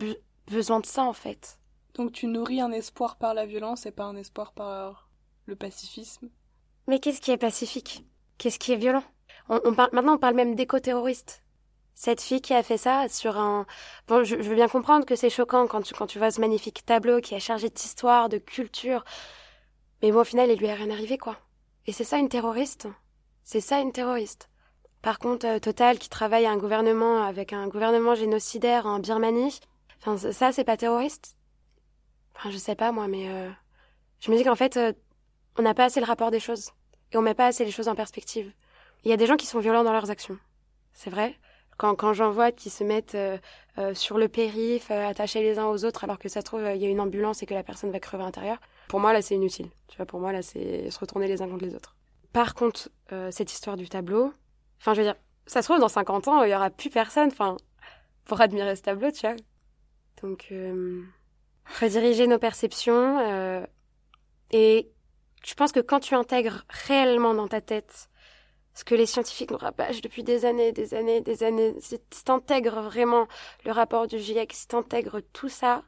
besoin 0.48 0.80
de 0.80 0.86
ça 0.88 1.04
en 1.04 1.14
fait? 1.14 1.60
Donc 1.94 2.12
tu 2.12 2.28
nourris 2.28 2.62
un 2.62 2.72
espoir 2.72 3.18
par 3.18 3.34
la 3.36 3.46
violence 3.46 3.86
et 3.86 3.92
pas 3.92 4.06
un 4.06 4.16
espoir 4.16 4.54
par 4.54 5.09
le 5.50 5.56
pacifisme. 5.56 6.30
Mais 6.88 7.00
qu'est-ce 7.00 7.22
qui 7.22 7.32
est 7.32 7.38
pacifique? 7.38 8.06
Qu'est-ce 8.38 8.60
qui 8.60 8.72
est 8.72 8.78
violent? 8.78 9.04
On, 9.50 9.74
parle, 9.74 9.90
Maintenant, 9.94 10.16
on 10.16 10.18
parle 10.18 10.36
même 10.36 10.56
d'éco-terroriste. 10.56 11.44
Cette 11.96 12.22
fille 12.22 12.42
qui 12.42 12.54
a 12.54 12.64
fait 12.64 12.78
ça 12.78 13.10
sur 13.10 13.38
un... 13.38 13.66
Bon, 14.08 14.24
je, 14.24 14.42
je 14.42 14.48
veux 14.48 14.56
bien 14.56 14.70
comprendre 14.70 15.06
que 15.06 15.16
c'est 15.16 15.30
choquant 15.30 15.68
quand 15.68 15.82
tu, 15.82 15.94
quand 15.94 16.08
tu 16.08 16.18
vois 16.18 16.32
ce 16.32 16.40
magnifique 16.40 16.86
tableau 16.86 17.20
qui 17.20 17.36
est 17.36 17.40
chargé 17.40 17.70
d'histoire, 17.70 18.30
de 18.30 18.38
culture. 18.38 19.04
Mais 20.02 20.12
bon, 20.12 20.22
au 20.22 20.24
final, 20.24 20.50
il 20.50 20.58
lui 20.58 20.68
est 20.68 20.74
rien 20.74 20.90
arrivé, 20.90 21.18
quoi. 21.18 21.38
Et 21.88 21.92
c'est 21.92 22.06
ça 22.06 22.18
une 22.18 22.30
terroriste? 22.30 22.88
C'est 23.44 23.60
ça 23.60 23.80
une 23.80 23.92
terroriste. 23.92 24.50
Par 25.02 25.20
contre, 25.20 25.46
euh, 25.48 25.60
Total, 25.60 25.98
qui 25.98 26.10
travaille 26.10 26.46
à 26.46 26.52
un 26.52 26.58
gouvernement 26.58 27.24
avec 27.24 27.52
un 27.52 27.68
gouvernement 27.68 28.16
génocidaire 28.16 28.86
en 28.86 29.00
Birmanie, 29.00 29.60
enfin, 30.00 30.18
ça, 30.32 30.52
c'est 30.52 30.64
pas 30.64 30.78
terroriste? 30.78 31.36
Enfin, 32.36 32.52
je 32.52 32.58
sais 32.58 32.76
pas, 32.76 32.92
moi, 32.92 33.08
mais... 33.08 33.28
Euh, 33.30 33.50
je 34.20 34.32
me 34.32 34.38
dis 34.38 34.44
qu'en 34.44 34.56
fait, 34.56 34.78
euh, 34.78 34.94
on 35.60 35.62
n'a 35.62 35.74
pas 35.74 35.84
assez 35.84 36.00
le 36.00 36.06
rapport 36.06 36.32
des 36.32 36.40
choses. 36.40 36.72
Et 37.12 37.18
on 37.18 37.22
met 37.22 37.34
pas 37.34 37.48
assez 37.48 37.66
les 37.66 37.72
choses 37.72 37.90
en 37.90 37.96
perspective. 37.96 38.50
Il 39.04 39.12
y 39.12 39.14
a 39.14 39.18
des 39.18 39.26
gens 39.26 39.36
qui 39.36 39.46
sont 39.46 39.60
violents 39.60 39.84
dans 39.84 39.92
leurs 39.92 40.10
actions. 40.10 40.38
C'est 40.94 41.10
vrai. 41.10 41.36
Quand, 41.78 41.96
quand 41.96 42.14
j'en 42.14 42.32
vois 42.32 42.54
qui 42.54 42.70
se 42.70 42.86
mettent 42.86 43.16
euh, 43.16 43.38
euh, 43.78 43.94
sur 43.94 44.18
le 44.18 44.30
périph, 44.30 44.90
euh, 44.90 45.10
attachés 45.10 45.42
les 45.42 45.60
uns 45.60 45.68
aux 45.68 45.84
autres, 45.84 46.06
alors 46.06 46.18
que 46.18 46.30
ça 46.30 46.40
se 46.40 46.46
trouve, 46.46 46.62
il 46.62 46.82
y 46.82 46.86
a 46.86 46.90
une 46.90 47.02
ambulance 47.02 47.44
et 47.44 47.46
que 47.46 47.54
la 47.54 47.64
personne 47.64 47.92
va 47.92 48.00
crever 48.00 48.24
à 48.24 48.28
l'intérieur. 48.28 48.58
Pour 48.88 49.02
moi, 49.02 49.12
là, 49.12 49.22
c'est 49.22 49.36
inutile. 49.36 49.70
Tu 49.90 49.98
vois, 49.98 50.06
pour 50.06 50.22
moi, 50.22 50.32
là, 50.32 50.42
c'est 50.42 50.90
se 50.90 50.98
retourner 50.98 51.28
les 51.28 51.42
uns 51.42 51.50
contre 51.50 51.66
les 51.66 51.76
autres. 51.76 51.98
Par 52.32 52.54
contre, 52.54 52.90
cette 53.32 53.52
histoire 53.52 53.76
du 53.76 53.90
tableau, 53.90 54.32
enfin, 54.80 54.94
je 54.94 55.02
veux 55.02 55.08
dire, 55.08 55.16
ça 55.46 55.62
se 55.62 55.68
trouve, 55.68 55.80
dans 55.80 55.90
50 55.90 56.28
ans, 56.30 56.44
il 56.44 56.52
y 56.52 56.56
aura 56.56 56.70
plus 56.70 56.90
personne, 56.90 57.30
enfin, 57.32 57.58
pour 58.24 58.40
admirer 58.40 58.76
ce 58.78 58.84
tableau, 58.84 59.12
tu 59.12 59.28
vois. 59.28 59.36
Donc, 60.22 60.54
rediriger 61.82 62.28
nos 62.28 62.40
perceptions 62.40 63.66
et 64.52 64.92
je 65.46 65.54
pense 65.54 65.72
que 65.72 65.80
quand 65.80 66.00
tu 66.00 66.16
intègres 66.16 66.66
réellement 66.70 67.34
dans 67.34 67.48
ta 67.48 67.62
tête 67.62 68.10
ce 68.80 68.86
que 68.86 68.96
les 68.96 69.06
scientifiques 69.06 69.52
nous 69.52 69.58
rabâchent 69.58 70.02
depuis 70.02 70.24
des 70.24 70.46
années, 70.46 70.72
des 70.72 70.94
années, 70.94 71.20
des 71.20 71.44
années, 71.44 71.76
si 71.80 72.00
tu 72.00 72.32
intègres 72.32 72.82
vraiment 72.82 73.28
le 73.66 73.72
rapport 73.72 74.08
du 74.08 74.18
GIEC, 74.20 74.54
si 74.54 74.68
tu 74.68 74.76
intègres 74.76 75.22
tout 75.34 75.50
ça, 75.50 75.84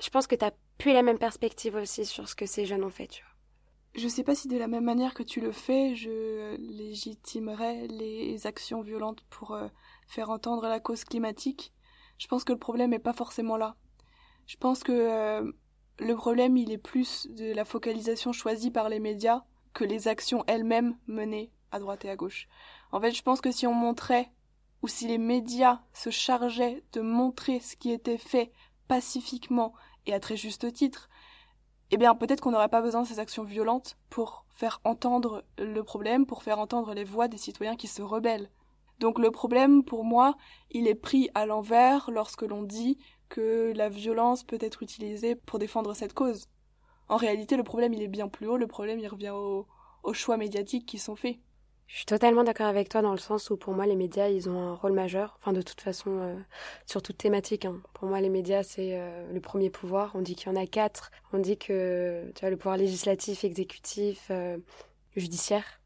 je 0.00 0.08
pense 0.10 0.28
que 0.28 0.36
tu 0.36 0.44
plus 0.78 0.92
la 0.92 1.02
même 1.02 1.18
perspective 1.18 1.74
aussi 1.74 2.04
sur 2.04 2.28
ce 2.28 2.36
que 2.36 2.46
ces 2.46 2.66
jeunes 2.66 2.84
ont 2.84 2.90
fait, 2.90 3.08
tu 3.08 3.22
vois. 3.22 3.32
Je 4.00 4.08
sais 4.08 4.22
pas 4.22 4.34
si 4.34 4.46
de 4.46 4.58
la 4.58 4.68
même 4.68 4.84
manière 4.84 5.14
que 5.14 5.22
tu 5.22 5.40
le 5.40 5.52
fais, 5.52 5.96
je 5.96 6.54
légitimerais 6.56 7.86
les 7.86 8.46
actions 8.46 8.82
violentes 8.82 9.22
pour 9.30 9.52
euh, 9.52 9.68
faire 10.06 10.28
entendre 10.28 10.68
la 10.68 10.80
cause 10.80 11.04
climatique. 11.04 11.72
Je 12.18 12.26
pense 12.28 12.44
que 12.44 12.52
le 12.52 12.58
problème 12.58 12.90
n'est 12.90 12.98
pas 12.98 13.14
forcément 13.14 13.56
là. 13.56 13.74
Je 14.46 14.56
pense 14.56 14.82
que 14.82 14.92
euh, 14.92 15.50
le 15.98 16.14
problème, 16.14 16.56
il 16.56 16.70
est 16.70 16.78
plus 16.78 17.26
de 17.30 17.52
la 17.52 17.64
focalisation 17.64 18.32
choisie 18.32 18.70
par 18.70 18.88
les 18.88 19.00
médias 19.00 19.44
que 19.72 19.84
les 19.84 20.08
actions 20.08 20.44
elles-mêmes 20.46 20.96
menées 21.06 21.50
à 21.70 21.78
droite 21.78 22.04
et 22.04 22.10
à 22.10 22.16
gauche. 22.16 22.48
En 22.92 23.00
fait, 23.00 23.12
je 23.12 23.22
pense 23.22 23.40
que 23.40 23.50
si 23.50 23.66
on 23.66 23.74
montrait, 23.74 24.30
ou 24.82 24.88
si 24.88 25.08
les 25.08 25.18
médias 25.18 25.80
se 25.92 26.10
chargeaient 26.10 26.82
de 26.92 27.00
montrer 27.00 27.60
ce 27.60 27.76
qui 27.76 27.90
était 27.90 28.18
fait 28.18 28.52
pacifiquement 28.88 29.74
et 30.06 30.14
à 30.14 30.20
très 30.20 30.36
juste 30.36 30.72
titre, 30.72 31.08
eh 31.90 31.96
bien 31.96 32.14
peut-être 32.14 32.40
qu'on 32.40 32.50
n'aurait 32.50 32.68
pas 32.68 32.82
besoin 32.82 33.02
de 33.02 33.06
ces 33.06 33.18
actions 33.18 33.44
violentes 33.44 33.96
pour 34.10 34.44
faire 34.50 34.80
entendre 34.84 35.44
le 35.58 35.82
problème, 35.82 36.26
pour 36.26 36.42
faire 36.42 36.58
entendre 36.58 36.94
les 36.94 37.04
voix 37.04 37.28
des 37.28 37.36
citoyens 37.36 37.76
qui 37.76 37.86
se 37.86 38.02
rebellent. 38.02 38.50
Donc 38.98 39.18
le 39.18 39.30
problème, 39.30 39.82
pour 39.84 40.04
moi, 40.04 40.36
il 40.70 40.88
est 40.88 40.94
pris 40.94 41.28
à 41.34 41.46
l'envers 41.46 42.10
lorsque 42.10 42.42
l'on 42.42 42.62
dit 42.62 42.98
que 43.28 43.72
la 43.74 43.88
violence 43.88 44.44
peut 44.44 44.58
être 44.60 44.82
utilisée 44.82 45.34
pour 45.34 45.58
défendre 45.58 45.94
cette 45.94 46.14
cause. 46.14 46.46
En 47.08 47.16
réalité, 47.16 47.56
le 47.56 47.62
problème, 47.62 47.92
il 47.94 48.02
est 48.02 48.08
bien 48.08 48.28
plus 48.28 48.46
haut, 48.48 48.56
le 48.56 48.66
problème, 48.66 48.98
il 48.98 49.08
revient 49.08 49.30
aux, 49.30 49.66
choix 50.12 50.36
médiatiques 50.36 50.86
qui 50.86 50.98
sont 50.98 51.16
faits. 51.16 51.36
Je 51.88 51.96
suis 51.96 52.06
totalement 52.06 52.42
d'accord 52.42 52.66
avec 52.66 52.88
toi 52.88 53.02
dans 53.02 53.12
le 53.12 53.18
sens 53.18 53.50
où 53.50 53.56
pour 53.56 53.72
moi 53.74 53.86
les 53.86 53.94
médias 53.94 54.28
ils 54.28 54.48
ont 54.48 54.58
un 54.58 54.74
rôle 54.74 54.92
majeur, 54.92 55.36
enfin 55.40 55.52
de 55.52 55.62
toute 55.62 55.80
façon 55.80 56.18
euh, 56.18 56.36
sur 56.84 57.02
toute 57.02 57.18
thématique. 57.18 57.64
Hein. 57.64 57.80
Pour 57.92 58.08
moi 58.08 58.20
les 58.20 58.28
médias 58.28 58.64
c'est 58.64 58.98
euh, 58.98 59.32
le 59.32 59.40
premier 59.40 59.70
pouvoir. 59.70 60.12
On 60.14 60.20
dit 60.20 60.34
qu'il 60.34 60.48
y 60.48 60.50
en 60.50 60.60
a 60.60 60.66
quatre. 60.66 61.10
On 61.32 61.38
dit 61.38 61.56
que 61.58 62.30
tu 62.34 62.40
vois 62.40 62.50
le 62.50 62.56
pouvoir 62.56 62.76
législatif, 62.76 63.44
exécutif, 63.44 64.28
euh, 64.30 64.58
judiciaire. 65.16 65.80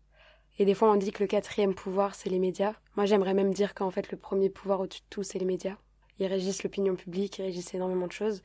Et 0.58 0.64
des 0.64 0.74
fois 0.74 0.90
on 0.90 0.96
dit 0.96 1.12
que 1.12 1.22
le 1.22 1.26
quatrième 1.26 1.74
pouvoir 1.74 2.14
c'est 2.14 2.30
les 2.30 2.38
médias. 2.38 2.74
Moi 2.96 3.04
j'aimerais 3.04 3.34
même 3.34 3.52
dire 3.52 3.74
qu'en 3.74 3.90
fait 3.90 4.10
le 4.10 4.16
premier 4.18 4.48
pouvoir 4.48 4.80
au-dessus 4.80 5.00
de 5.00 5.06
tout 5.10 5.22
c'est 5.22 5.38
les 5.38 5.46
médias 5.46 5.76
ils 6.20 6.26
régissent 6.26 6.62
l'opinion 6.62 6.94
publique, 6.94 7.38
ils 7.38 7.42
régissent 7.42 7.74
énormément 7.74 8.06
de 8.06 8.12
choses. 8.12 8.42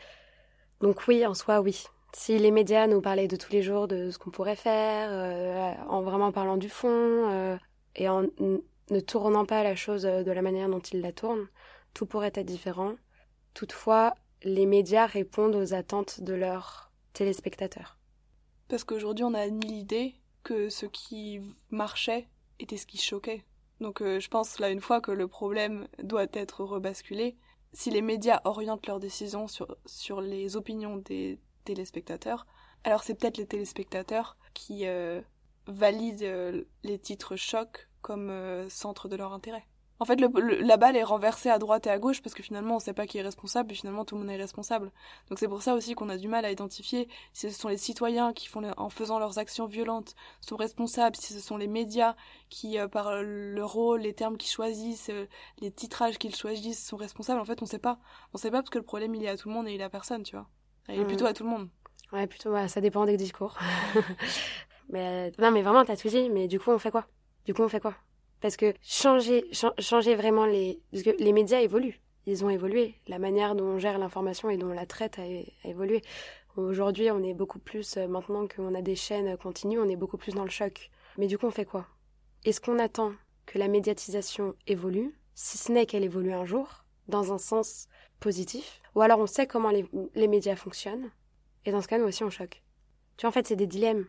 Donc 0.82 1.08
oui, 1.08 1.26
en 1.26 1.34
soi, 1.34 1.62
oui. 1.62 1.84
Si 2.14 2.38
les 2.40 2.52
médias 2.52 2.88
nous 2.88 3.02
parlaient 3.02 3.28
de 3.28 3.36
tous 3.36 3.52
les 3.52 3.62
jours 3.62 3.88
de 3.88 4.10
ce 4.10 4.18
qu'on 4.18 4.32
pourrait 4.32 4.56
faire, 4.56 5.10
euh, 5.12 5.74
en 5.90 6.02
vraiment 6.02 6.32
parlant 6.32 6.58
du 6.58 6.70
fond, 6.70 6.88
euh, 6.90 7.58
et 7.96 8.08
en 8.08 8.24
ne 8.90 9.00
tournant 9.02 9.46
pas 9.46 9.64
la 9.64 9.76
chose 9.76 10.04
de 10.04 10.32
la 10.32 10.42
manière 10.42 10.70
dont 10.70 10.80
ils 10.80 11.02
la 11.02 11.12
tournent, 11.12 11.48
tout 11.94 12.06
pourrait 12.06 12.32
être 12.34 12.46
différent. 12.46 12.96
Toutefois, 13.54 14.16
les 14.44 14.66
médias 14.66 15.06
répondent 15.06 15.56
aux 15.56 15.74
attentes 15.74 16.22
de 16.22 16.34
leurs 16.34 16.92
téléspectateurs. 17.14 17.98
Parce 18.68 18.84
qu'aujourd'hui, 18.84 19.26
on 19.26 19.34
a 19.34 19.42
admis 19.42 19.68
l'idée 19.68 20.16
que 20.44 20.70
ce 20.70 20.86
qui 20.86 21.42
marchait 21.72 22.28
était 22.60 22.78
ce 22.78 22.86
qui 22.86 22.98
choquait. 22.98 23.44
Donc 23.82 24.02
euh, 24.02 24.20
je 24.20 24.30
pense 24.30 24.60
là 24.60 24.70
une 24.70 24.80
fois 24.80 25.02
que 25.02 25.12
le 25.12 25.28
problème 25.28 25.88
doit 26.02 26.28
être 26.34 26.64
rebasculé, 26.64 27.36
si 27.76 27.92
les 27.92 28.02
médias 28.02 28.40
orientent 28.46 28.88
leurs 28.88 29.02
décisions 29.02 29.48
sur, 29.48 29.76
sur 29.86 30.22
les 30.22 30.56
opinions 30.56 30.96
des 30.96 31.40
téléspectateurs, 31.66 32.48
alors 32.86 33.04
c'est 33.04 33.16
peut-être 33.16 33.38
les 33.38 33.46
téléspectateurs 33.46 34.38
qui 34.54 34.88
euh, 34.88 35.22
valident 35.68 36.24
euh, 36.24 36.64
les 36.84 36.98
titres 36.98 37.36
chocs 37.36 37.90
comme 38.02 38.30
euh, 38.30 38.70
centre 38.70 39.10
de 39.10 39.18
leur 39.18 39.34
intérêt. 39.34 39.66
En 40.00 40.06
fait, 40.06 40.20
le, 40.20 40.28
la 40.62 40.76
balle 40.76 40.98
est 40.98 41.04
renversée 41.04 41.50
à 41.50 41.58
droite 41.58 41.88
et 41.88 41.90
à 41.90 41.98
gauche 41.98 42.22
parce 42.22 42.36
que 42.36 42.44
finalement, 42.44 42.76
on 42.76 42.80
sait 42.80 42.94
pas 42.94 43.08
qui 43.08 43.18
est 43.18 43.22
responsable 43.22 43.72
et 43.72 43.76
finalement, 43.76 44.04
tout 44.04 44.16
le 44.16 44.22
monde 44.22 44.30
est 44.30 44.36
responsable. 44.36 44.92
Donc 45.30 45.40
c'est 45.40 45.48
pour 45.48 45.62
ça 45.62 45.74
aussi 45.74 45.96
qu'on 45.96 46.10
a 46.10 46.18
du 46.18 46.28
mal 46.28 46.44
à 46.44 46.52
identifier 46.52 47.08
si 47.32 47.50
ce 47.50 47.58
sont 47.58 47.70
les 47.70 47.78
citoyens 47.78 48.34
qui, 48.34 48.48
font 48.48 48.62
en 48.76 48.90
faisant 48.90 49.20
leurs 49.20 49.38
actions 49.38 49.68
violentes, 49.68 50.16
sont 50.42 50.58
responsables, 50.58 51.16
si 51.16 51.34
ce 51.34 51.40
sont 51.40 51.56
les 51.56 51.68
médias 51.68 52.16
qui, 52.50 52.78
euh, 52.78 52.90
par 52.90 53.22
le 53.22 53.64
rôle, 53.64 54.02
les 54.02 54.14
termes 54.14 54.38
qu'ils 54.38 54.52
choisissent, 54.52 55.10
euh, 55.10 55.28
les 55.60 55.72
titrages 55.72 56.18
qu'ils 56.18 56.36
choisissent, 56.36 56.86
sont 56.86 56.98
responsables. 56.98 57.40
En 57.40 57.46
fait, 57.46 57.62
on 57.62 57.66
sait 57.66 57.80
pas. 57.80 58.00
On 58.34 58.38
sait 58.38 58.52
pas 58.52 58.58
parce 58.58 58.70
que 58.70 58.80
le 58.80 58.86
problème, 58.86 59.16
il 59.16 59.24
est 59.24 59.30
à 59.30 59.38
tout 59.38 59.48
le 59.48 59.54
monde 59.54 59.68
et 59.70 59.74
il 59.74 59.80
est 59.80 59.86
à 59.86 59.90
personne, 59.90 60.24
tu 60.24 60.36
vois. 60.36 60.48
Il 60.90 60.96
est 60.96 61.04
mm. 61.04 61.08
plutôt 61.08 61.26
à 61.26 61.34
tout 61.34 61.44
le 61.44 61.50
monde. 61.50 61.70
Ouais, 62.12 62.28
plutôt, 62.28 62.54
ça 62.68 62.82
dépend 62.82 63.06
des 63.06 63.18
discours. 63.18 63.58
mais 64.90 65.32
non, 65.40 65.52
mais 65.52 65.62
vraiment, 65.62 65.86
t'as 65.86 65.96
tout 65.96 66.10
dit. 66.10 66.30
Mais 66.30 66.48
du 66.48 66.60
coup, 66.60 66.72
on 66.72 66.80
fait 66.80 66.92
quoi? 66.92 67.08
Du 67.46 67.54
coup, 67.54 67.64
on 67.64 67.70
fait 67.70 67.80
quoi? 67.80 67.96
Parce 68.42 68.58
que 68.58 68.74
changer, 68.82 69.46
changer 69.80 70.16
vraiment 70.16 70.46
les, 70.46 70.82
parce 70.92 71.04
que 71.04 71.12
les 71.20 71.34
médias 71.34 71.62
évoluent. 71.62 72.00
Ils 72.26 72.44
ont 72.44 72.50
évolué. 72.50 72.96
La 73.08 73.20
manière 73.20 73.56
dont 73.56 73.66
on 73.66 73.80
gère 73.80 73.98
l'information 74.00 74.50
et 74.50 74.58
dont 74.58 74.70
on 74.70 74.74
la 74.74 74.86
traite 74.86 75.20
a, 75.20 75.26
évolué. 75.68 76.02
Aujourd'hui, 76.58 77.12
on 77.12 77.22
est 77.24 77.34
beaucoup 77.34 77.60
plus, 77.60 77.98
euh, 77.98 78.08
maintenant 78.08 78.48
qu'on 78.48 78.74
a 78.74 78.82
des 78.82 78.96
chaînes 78.96 79.38
continues, 79.38 79.80
on 79.80 79.90
est 79.90 79.98
beaucoup 79.98 80.18
plus 80.18 80.34
dans 80.34 80.44
le 80.44 80.50
choc. 80.50 80.90
Mais 81.18 81.28
du 81.28 81.38
coup, 81.38 81.46
on 81.46 81.52
fait 81.52 81.66
quoi? 81.66 81.86
Est-ce 82.46 82.62
qu'on 82.62 82.80
attend 82.80 83.14
que 83.46 83.60
la 83.60 83.68
médiatisation 83.68 84.56
évolue, 84.66 85.14
si 85.34 85.58
ce 85.58 85.72
n'est 85.72 85.86
qu'elle 85.86 86.04
évolue 86.04 86.34
un 86.34 86.46
jour, 86.46 86.86
dans 87.08 87.34
un 87.34 87.38
sens 87.38 87.88
positif? 88.20 88.82
Ou 88.96 89.02
alors 89.02 89.20
on 89.20 89.28
sait 89.28 89.48
comment 89.48 89.70
les, 89.70 89.86
les 90.16 90.28
médias 90.28 90.56
fonctionnent, 90.56 91.12
et 91.66 91.72
dans 91.72 91.82
ce 91.82 91.88
cas, 91.88 91.98
nous 91.98 92.06
aussi, 92.06 92.24
on 92.24 92.30
choque. 92.30 92.62
Tu 93.18 93.22
vois, 93.22 93.30
en 93.30 93.34
fait, 93.34 93.48
c'est 93.48 93.56
des 93.56 93.68
dilemmes. 93.68 94.06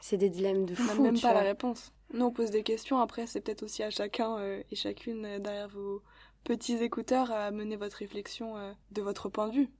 C'est 0.00 0.16
des 0.16 0.30
dilemmes 0.30 0.64
de 0.64 0.74
fou. 0.74 0.82
On 0.92 1.02
n'a 1.02 1.12
même 1.12 1.20
pas 1.20 1.34
la 1.34 1.40
réponse. 1.40 1.92
Nous, 2.12 2.24
on 2.24 2.32
pose 2.32 2.50
des 2.50 2.62
questions. 2.62 3.00
Après, 3.00 3.26
c'est 3.26 3.40
peut-être 3.40 3.62
aussi 3.62 3.82
à 3.82 3.90
chacun 3.90 4.38
euh, 4.38 4.62
et 4.70 4.76
chacune 4.76 5.24
euh, 5.24 5.38
derrière 5.38 5.68
vos 5.68 6.02
petits 6.44 6.76
écouteurs 6.82 7.30
à 7.30 7.50
mener 7.50 7.76
votre 7.76 7.98
réflexion 7.98 8.56
euh, 8.56 8.72
de 8.90 9.02
votre 9.02 9.28
point 9.28 9.48
de 9.48 9.54
vue. 9.54 9.70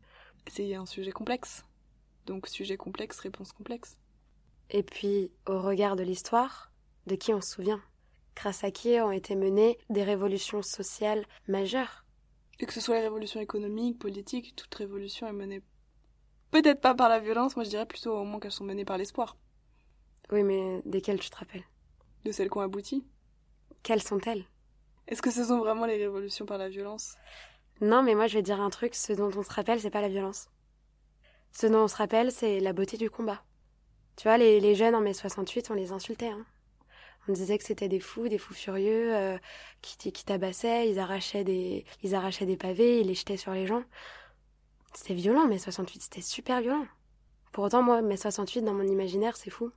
C'est 0.47 0.75
un 0.75 0.87
sujet 0.87 1.11
complexe. 1.11 1.65
Donc, 2.27 2.47
sujet 2.47 2.77
complexe, 2.77 3.19
réponse 3.19 3.53
complexe. 3.53 3.97
Et 4.71 4.83
puis, 4.83 5.33
au 5.47 5.61
regard 5.61 5.97
de 5.97 6.05
l'histoire, 6.05 6.71
de 7.07 7.17
qui 7.17 7.35
on 7.35 7.41
se 7.41 7.51
souvient? 7.51 7.83
Grâce 8.37 8.63
à 8.63 8.71
qui 8.71 9.01
ont 9.01 9.11
été 9.11 9.35
menées 9.35 9.79
des 9.91 10.05
révolutions 10.05 10.63
sociales 10.63 11.27
majeures? 11.49 12.05
Et 12.61 12.67
que 12.67 12.73
ce 12.73 12.81
soit 12.81 12.97
les 12.97 13.03
révolutions 13.03 13.41
économiques, 13.41 13.99
politiques, 13.99 14.55
toute 14.55 14.75
révolution 14.75 15.27
est 15.27 15.33
menée 15.33 15.63
peut-être 16.51 16.81
pas 16.81 16.95
par 16.95 17.09
la 17.09 17.21
violence, 17.21 17.57
moi 17.57 17.65
je 17.65 17.71
dirais 17.71 17.87
plutôt 17.87 18.17
au 18.17 18.25
moins 18.25 18.41
qu'elles 18.41 18.53
sont 18.53 18.65
menées 18.65 18.85
par 18.85 18.99
l'espoir. 18.99 19.37
Oui, 20.31 20.43
mais 20.43 20.83
desquelles 20.85 21.21
tu 21.21 21.31
te 21.31 21.37
rappelles? 21.37 21.65
De 22.25 22.33
celles 22.33 22.51
qui 22.51 22.59
ont 22.59 22.63
abouti 22.63 23.05
Quelles 23.83 24.03
sont-elles? 24.03 24.45
Est-ce 25.09 25.23
que 25.23 25.31
ce 25.31 25.45
sont 25.45 25.59
vraiment 25.59 25.87
les 25.87 25.97
révolutions 25.97 26.47
par 26.47 26.59
la 26.59 26.69
violence? 26.69 27.17
Non, 27.81 28.03
mais 28.03 28.15
moi 28.15 28.27
je 28.27 28.35
vais 28.35 28.43
dire 28.43 28.61
un 28.61 28.71
truc, 28.71 28.95
ce 28.95 29.13
dont 29.13 29.31
on 29.37 29.43
se 29.43 29.53
rappelle, 29.53 29.81
c'est 29.81 29.91
pas 29.91 30.03
la 30.03 30.09
violence. 30.09 30.49
Ce 31.53 31.67
dont 31.67 31.85
on 31.85 31.89
se 31.89 31.97
rappelle, 31.97 32.31
c'est 32.31 32.61
la 32.61 32.73
beauté 32.73 32.97
du 32.97 33.11
combat. 33.11 33.43
Tu 34.17 34.29
vois, 34.29 34.39
les, 34.39 34.75
jeunes 34.75 34.95
en 34.95 35.01
mai 35.01 35.15
68, 35.15 35.71
on 35.71 35.75
les 35.75 35.93
insultait. 35.93 36.29
Hein. 36.29 36.45
On 37.29 37.33
disait 37.33 37.59
que 37.59 37.65
c'était 37.65 37.89
des 37.89 38.01
fous, 38.01 38.29
des 38.29 38.39
fous 38.39 38.55
furieux, 38.55 39.17
euh, 39.17 39.39
qui, 39.81 40.13
qui 40.13 40.25
tabassaient, 40.25 40.91
ils 40.91 40.99
arrachaient, 40.99 41.45
des, 41.45 41.85
ils 42.03 42.15
arrachaient 42.15 42.47
des 42.47 42.57
pavés, 42.57 43.01
ils 43.01 43.07
les 43.07 43.15
jetaient 43.15 43.37
sur 43.37 43.53
les 43.53 43.67
gens. 43.67 43.83
C'était 44.95 45.15
violent, 45.15 45.47
mai 45.47 45.59
68, 45.59 46.03
c'était 46.03 46.21
super 46.21 46.61
violent. 46.61 46.87
Pour 47.53 47.65
autant, 47.65 47.83
moi, 47.83 48.03
mai 48.03 48.17
68, 48.17 48.63
dans 48.63 48.75
mon 48.75 48.87
imaginaire, 48.87 49.37
c'est 49.37 49.51
fou. 49.51 49.71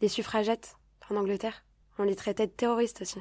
Les 0.00 0.08
suffragettes, 0.08 0.76
en 1.10 1.16
Angleterre. 1.16 1.64
On 1.98 2.04
les 2.04 2.16
traitait 2.16 2.46
de 2.46 2.52
terroristes 2.52 3.02
aussi. 3.02 3.20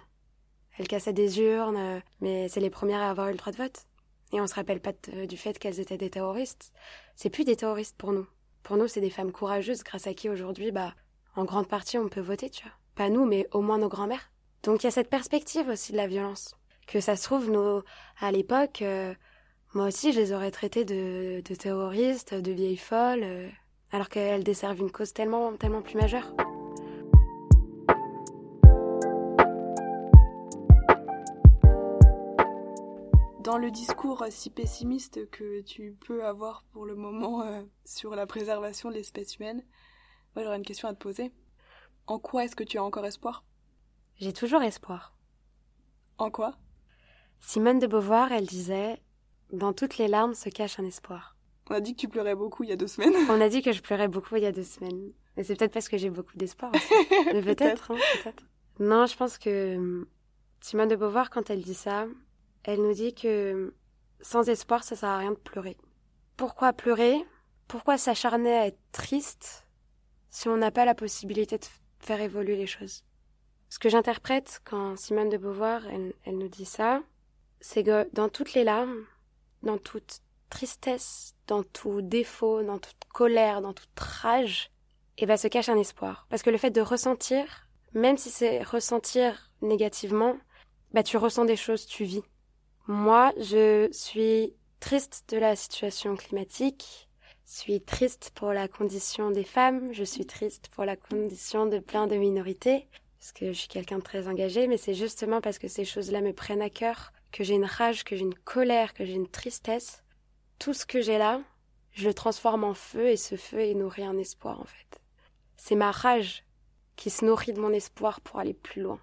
Elles 0.78 0.88
cassaient 0.88 1.14
des 1.14 1.40
urnes, 1.40 1.78
euh, 1.78 2.00
mais 2.22 2.48
c'est 2.48 2.60
les 2.60 2.70
premières 2.70 3.02
à 3.02 3.10
avoir 3.10 3.28
eu 3.28 3.32
le 3.32 3.38
droit 3.38 3.52
de 3.52 3.58
vote. 3.58 3.86
Et 4.34 4.40
on 4.40 4.48
se 4.48 4.56
rappelle 4.56 4.80
pas 4.80 4.94
du 5.28 5.36
fait 5.36 5.60
qu'elles 5.60 5.82
étaient 5.82 5.98
des 5.98 6.10
terroristes. 6.10 6.72
C'est 7.16 7.30
plus 7.30 7.44
des 7.44 7.58
terroristes 7.58 7.98
pour 7.98 8.14
nous. 8.14 8.26
Pour 8.64 8.78
nous, 8.78 8.88
c'est 8.88 9.02
des 9.02 9.10
femmes 9.10 9.34
courageuses 9.34 9.84
grâce 9.84 10.08
à 10.08 10.14
qui 10.14 10.30
aujourd'hui, 10.30 10.72
bah, 10.72 10.94
en 11.36 11.44
grande 11.44 11.68
partie, 11.68 11.98
on 11.98 12.08
peut 12.08 12.22
voter, 12.22 12.50
tu 12.50 12.64
vois. 12.64 12.72
Pas 12.96 13.10
nous, 13.10 13.26
mais 13.26 13.48
au 13.52 13.62
moins 13.62 13.78
nos 13.78 13.90
grands-mères. 13.90 14.32
Donc 14.64 14.84
il 14.84 14.86
y 14.86 14.88
a 14.88 14.92
cette 14.92 15.10
perspective 15.10 15.68
aussi 15.70 15.92
de 15.92 15.98
la 15.98 16.08
violence. 16.08 16.56
Que 16.88 17.00
ça 17.00 17.16
se 17.16 17.24
trouve, 17.24 17.84
à 18.20 18.32
l'époque, 18.32 18.82
euh, 18.82 19.14
moi 19.74 19.88
aussi, 19.88 20.12
je 20.12 20.20
les 20.20 20.34
aurais 20.34 20.52
traitées 20.52 20.86
de, 20.86 21.42
terroristes, 21.56 22.34
de 22.34 22.52
vieilles 22.52 22.78
folles, 22.78 23.24
euh, 23.24 23.50
alors 23.92 24.10
qu'elles 24.10 24.44
desservent 24.44 24.80
une 24.80 24.92
cause 24.92 25.14
tellement, 25.14 25.54
tellement 25.54 25.82
plus 25.82 25.96
majeure. 25.96 26.34
Dans 33.52 33.58
le 33.58 33.70
discours 33.70 34.26
si 34.30 34.50
pessimiste 34.50 35.30
que 35.30 35.60
tu 35.60 35.98
peux 36.08 36.24
avoir 36.24 36.64
pour 36.72 36.86
le 36.86 36.96
moment 36.96 37.42
euh, 37.42 37.62
sur 37.84 38.16
la 38.16 38.26
préservation 38.26 38.88
de 38.88 38.94
l'espèce 38.94 39.36
humaine, 39.36 39.62
moi 40.34 40.46
j'aurais 40.46 40.56
une 40.56 40.64
question 40.64 40.88
à 40.88 40.94
te 40.94 41.00
poser. 41.00 41.34
En 42.08 42.18
quoi 42.18 42.46
est-ce 42.46 42.56
que 42.56 42.64
tu 42.64 42.78
as 42.78 42.84
encore 42.84 43.06
espoir? 43.06 43.44
J'ai 44.16 44.32
toujours 44.32 44.62
espoir. 44.62 45.18
En 46.18 46.32
quoi? 46.32 46.56
Simone 47.42 47.80
de 47.80 47.88
Beauvoir, 47.88 48.32
elle 48.32 48.46
disait 48.46 49.02
Dans 49.52 49.74
toutes 49.74 49.98
les 49.98 50.08
larmes 50.08 50.34
se 50.34 50.48
cache 50.48 50.80
un 50.80 50.86
espoir. 50.86 51.36
On 51.70 51.76
a 51.76 51.82
dit 51.82 51.94
que 51.94 52.00
tu 52.00 52.08
pleurais 52.08 52.36
beaucoup 52.36 52.64
il 52.64 52.70
y 52.70 52.74
a 52.74 52.78
deux 52.78 52.88
semaines. 52.88 53.14
On 53.30 53.42
a 53.42 53.50
dit 53.50 53.62
que 53.62 53.74
je 53.74 53.82
pleurais 53.82 54.08
beaucoup 54.08 54.38
il 54.38 54.44
y 54.44 54.48
a 54.48 54.54
deux 54.54 54.64
semaines. 54.64 55.12
Et 55.36 55.44
c'est 55.44 55.58
peut-être 55.58 55.74
parce 55.74 55.90
que 55.90 55.98
j'ai 55.98 56.10
beaucoup 56.10 56.38
d'espoir 56.38 56.72
aussi. 56.74 56.88
peut-être, 57.44 57.92
hein, 57.92 57.98
peut-être. 58.24 58.46
Non, 58.80 59.08
je 59.08 59.18
pense 59.18 59.38
que 59.38 59.76
hum, 59.76 60.08
Simone 60.62 60.88
de 60.88 60.96
Beauvoir, 60.96 61.30
quand 61.30 61.50
elle 61.50 61.64
dit 61.64 61.74
ça, 61.74 62.06
elle 62.64 62.82
nous 62.82 62.94
dit 62.94 63.14
que 63.14 63.74
sans 64.22 64.48
espoir, 64.50 64.84
ça 64.84 64.96
sert 64.96 65.10
à 65.10 65.18
rien 65.18 65.32
de 65.32 65.36
pleurer. 65.36 65.78
Pourquoi 66.38 66.74
pleurer? 66.74 67.26
Pourquoi 67.68 67.98
s'acharner 67.98 68.54
à 68.54 68.68
être 68.68 68.80
triste 68.92 69.66
si 70.30 70.48
on 70.48 70.58
n'a 70.58 70.72
pas 70.72 70.86
la 70.86 70.96
possibilité 70.96 71.58
de 71.58 71.66
faire 72.00 72.22
évoluer 72.22 72.56
les 72.56 72.68
choses? 72.68 73.04
Ce 73.70 73.80
que 73.80 73.90
j'interprète 73.90 74.62
quand 74.66 74.98
Simone 74.98 75.30
de 75.30 75.38
Beauvoir, 75.38 75.84
elle, 75.88 76.38
nous 76.38 76.50
dit 76.50 76.66
ça, 76.66 77.02
c'est 77.62 77.84
que 77.84 78.10
dans 78.14 78.28
toutes 78.28 78.54
les 78.54 78.66
larmes, 78.66 79.06
dans 79.64 79.78
toute 79.78 80.20
tristesse, 80.50 81.36
dans 81.48 81.64
tout 81.64 82.02
défaut, 82.02 82.64
dans 82.64 82.80
toute 82.80 83.06
colère, 83.14 83.62
dans 83.62 83.74
toute 83.74 83.98
rage, 83.98 84.72
eh 85.18 85.26
ben, 85.26 85.38
se 85.38 85.48
cache 85.48 85.70
un 85.70 85.78
espoir. 85.78 86.28
Parce 86.30 86.44
que 86.44 86.50
le 86.50 86.58
fait 86.58 86.72
de 86.72 86.82
ressentir, 86.82 87.70
même 87.94 88.18
si 88.18 88.30
c'est 88.30 88.62
ressentir 88.62 89.52
négativement, 89.62 90.38
bah, 90.92 91.04
tu 91.04 91.16
ressens 91.18 91.46
des 91.46 91.56
choses, 91.56 91.86
tu 91.86 92.04
vis. 92.04 92.24
Moi, 92.88 93.32
je 93.38 93.90
suis 93.92 94.56
triste 94.80 95.26
de 95.30 95.38
la 95.38 95.56
situation 95.56 96.16
climatique, 96.16 97.08
je 97.46 97.52
suis 97.54 97.82
triste 97.82 98.32
pour 98.34 98.54
la 98.54 98.68
condition 98.68 99.30
des 99.30 99.44
femmes, 99.44 99.94
je 99.94 100.04
suis 100.04 100.26
triste 100.26 100.70
pour 100.70 100.84
la 100.84 100.96
condition 100.96 101.68
de 101.68 101.78
plein 101.78 102.08
de 102.08 102.16
minorités, 102.16 102.88
parce 103.20 103.34
que 103.34 103.54
je 103.54 103.60
suis 103.60 103.68
quelqu'un 103.68 104.00
de 104.00 104.04
très 104.04 104.28
engagé, 104.28 104.66
mais 104.66 104.78
c'est 104.78 104.96
justement 104.96 105.42
parce 105.42 105.60
que 105.60 105.68
ces 105.68 105.86
choses-là 105.86 106.22
me 106.22 106.34
prennent 106.34 106.62
à 106.64 106.72
cœur, 106.72 107.14
que 107.32 107.44
j'ai 107.44 107.54
une 107.54 107.66
rage, 107.66 108.04
que 108.04 108.16
j'ai 108.16 108.24
une 108.24 108.34
colère, 108.34 108.96
que 108.96 109.06
j'ai 109.06 109.14
une 109.14 109.30
tristesse. 109.30 110.04
Tout 110.58 110.74
ce 110.74 110.88
que 110.88 111.02
j'ai 111.02 111.20
là, 111.20 111.40
je 111.92 112.08
le 112.08 112.16
transforme 112.16 112.64
en 112.64 112.74
feu 112.74 113.10
et 113.10 113.18
ce 113.18 113.36
feu 113.36 113.60
est 113.60 113.76
nourri 113.76 114.04
un 114.04 114.18
espoir 114.18 114.60
en 114.60 114.66
fait. 114.66 115.02
C'est 115.56 115.76
ma 115.76 115.92
rage 115.92 116.46
qui 116.96 117.12
se 117.12 117.26
nourrit 117.26 117.54
de 117.54 117.62
mon 117.62 117.74
espoir 117.74 118.22
pour 118.22 118.40
aller 118.40 118.56
plus 118.56 118.82
loin. 118.82 119.00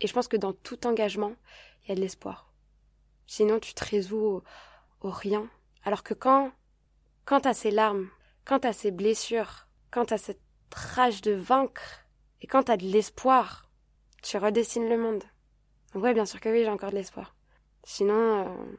Et 0.00 0.06
je 0.06 0.12
pense 0.12 0.28
que 0.28 0.36
dans 0.36 0.52
tout 0.52 0.86
engagement, 0.86 1.32
il 1.82 1.88
y 1.88 1.92
a 1.92 1.94
de 1.96 2.00
l'espoir. 2.00 2.48
Sinon, 3.28 3.60
tu 3.60 3.74
te 3.74 3.84
résous 3.84 4.42
au, 5.02 5.10
rien. 5.10 5.48
Alors 5.84 6.02
que 6.02 6.14
quand, 6.14 6.50
quand 7.26 7.40
t'as 7.42 7.52
ces 7.52 7.70
larmes, 7.70 8.08
quand 8.46 8.60
t'as 8.60 8.72
ces 8.72 8.90
blessures, 8.90 9.68
quand 9.90 10.06
t'as 10.06 10.16
cette 10.16 10.40
rage 10.74 11.20
de 11.20 11.32
vaincre, 11.32 12.06
et 12.40 12.46
quand 12.46 12.64
t'as 12.64 12.78
de 12.78 12.86
l'espoir, 12.86 13.70
tu 14.22 14.38
redessines 14.38 14.88
le 14.88 14.96
monde. 14.96 15.22
Donc 15.92 16.02
ouais, 16.02 16.14
bien 16.14 16.24
sûr 16.24 16.40
que 16.40 16.48
oui, 16.48 16.62
j'ai 16.64 16.70
encore 16.70 16.90
de 16.90 16.96
l'espoir. 16.96 17.34
Sinon, 17.84 18.46
euh, 18.46 18.76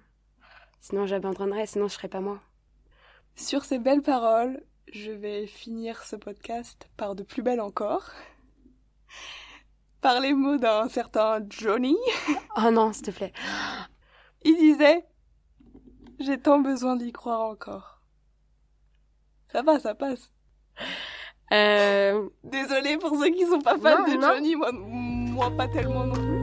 sinon 0.81 1.05
j'abandonnerais, 1.05 1.67
sinon 1.67 1.87
je 1.87 1.93
serais 1.93 2.09
pas 2.09 2.19
moi. 2.19 2.41
Sur 3.35 3.63
ces 3.65 3.77
belles 3.77 4.01
paroles, 4.01 4.63
je 4.91 5.11
vais 5.11 5.45
finir 5.45 6.03
ce 6.03 6.15
podcast 6.15 6.89
par 6.97 7.13
de 7.13 7.21
plus 7.21 7.43
belles 7.43 7.61
encore. 7.61 8.09
Par 10.01 10.19
les 10.19 10.33
mots 10.33 10.57
d'un 10.57 10.89
certain 10.89 11.39
Johnny. 11.49 11.97
Oh 12.57 12.71
non, 12.71 12.93
s'il 12.93 13.05
te 13.05 13.11
plaît. 13.11 13.33
Il 14.43 14.55
disait 14.55 15.05
J'ai 16.19 16.39
tant 16.39 16.59
besoin 16.59 16.95
d'y 16.95 17.11
croire 17.11 17.41
encore. 17.41 18.01
Ça 19.51 19.61
va, 19.61 19.79
ça 19.79 19.95
passe. 19.95 20.31
Euh... 21.51 22.29
Désolée 22.43 22.97
pour 22.97 23.17
ceux 23.19 23.29
qui 23.29 23.45
sont 23.45 23.61
pas 23.61 23.77
fans 23.79 24.03
de 24.03 24.21
Johnny, 24.21 24.55
moi, 24.55 24.71
moi 24.71 25.51
pas 25.51 25.67
tellement 25.67 26.05
non 26.05 26.13
plus. 26.13 26.38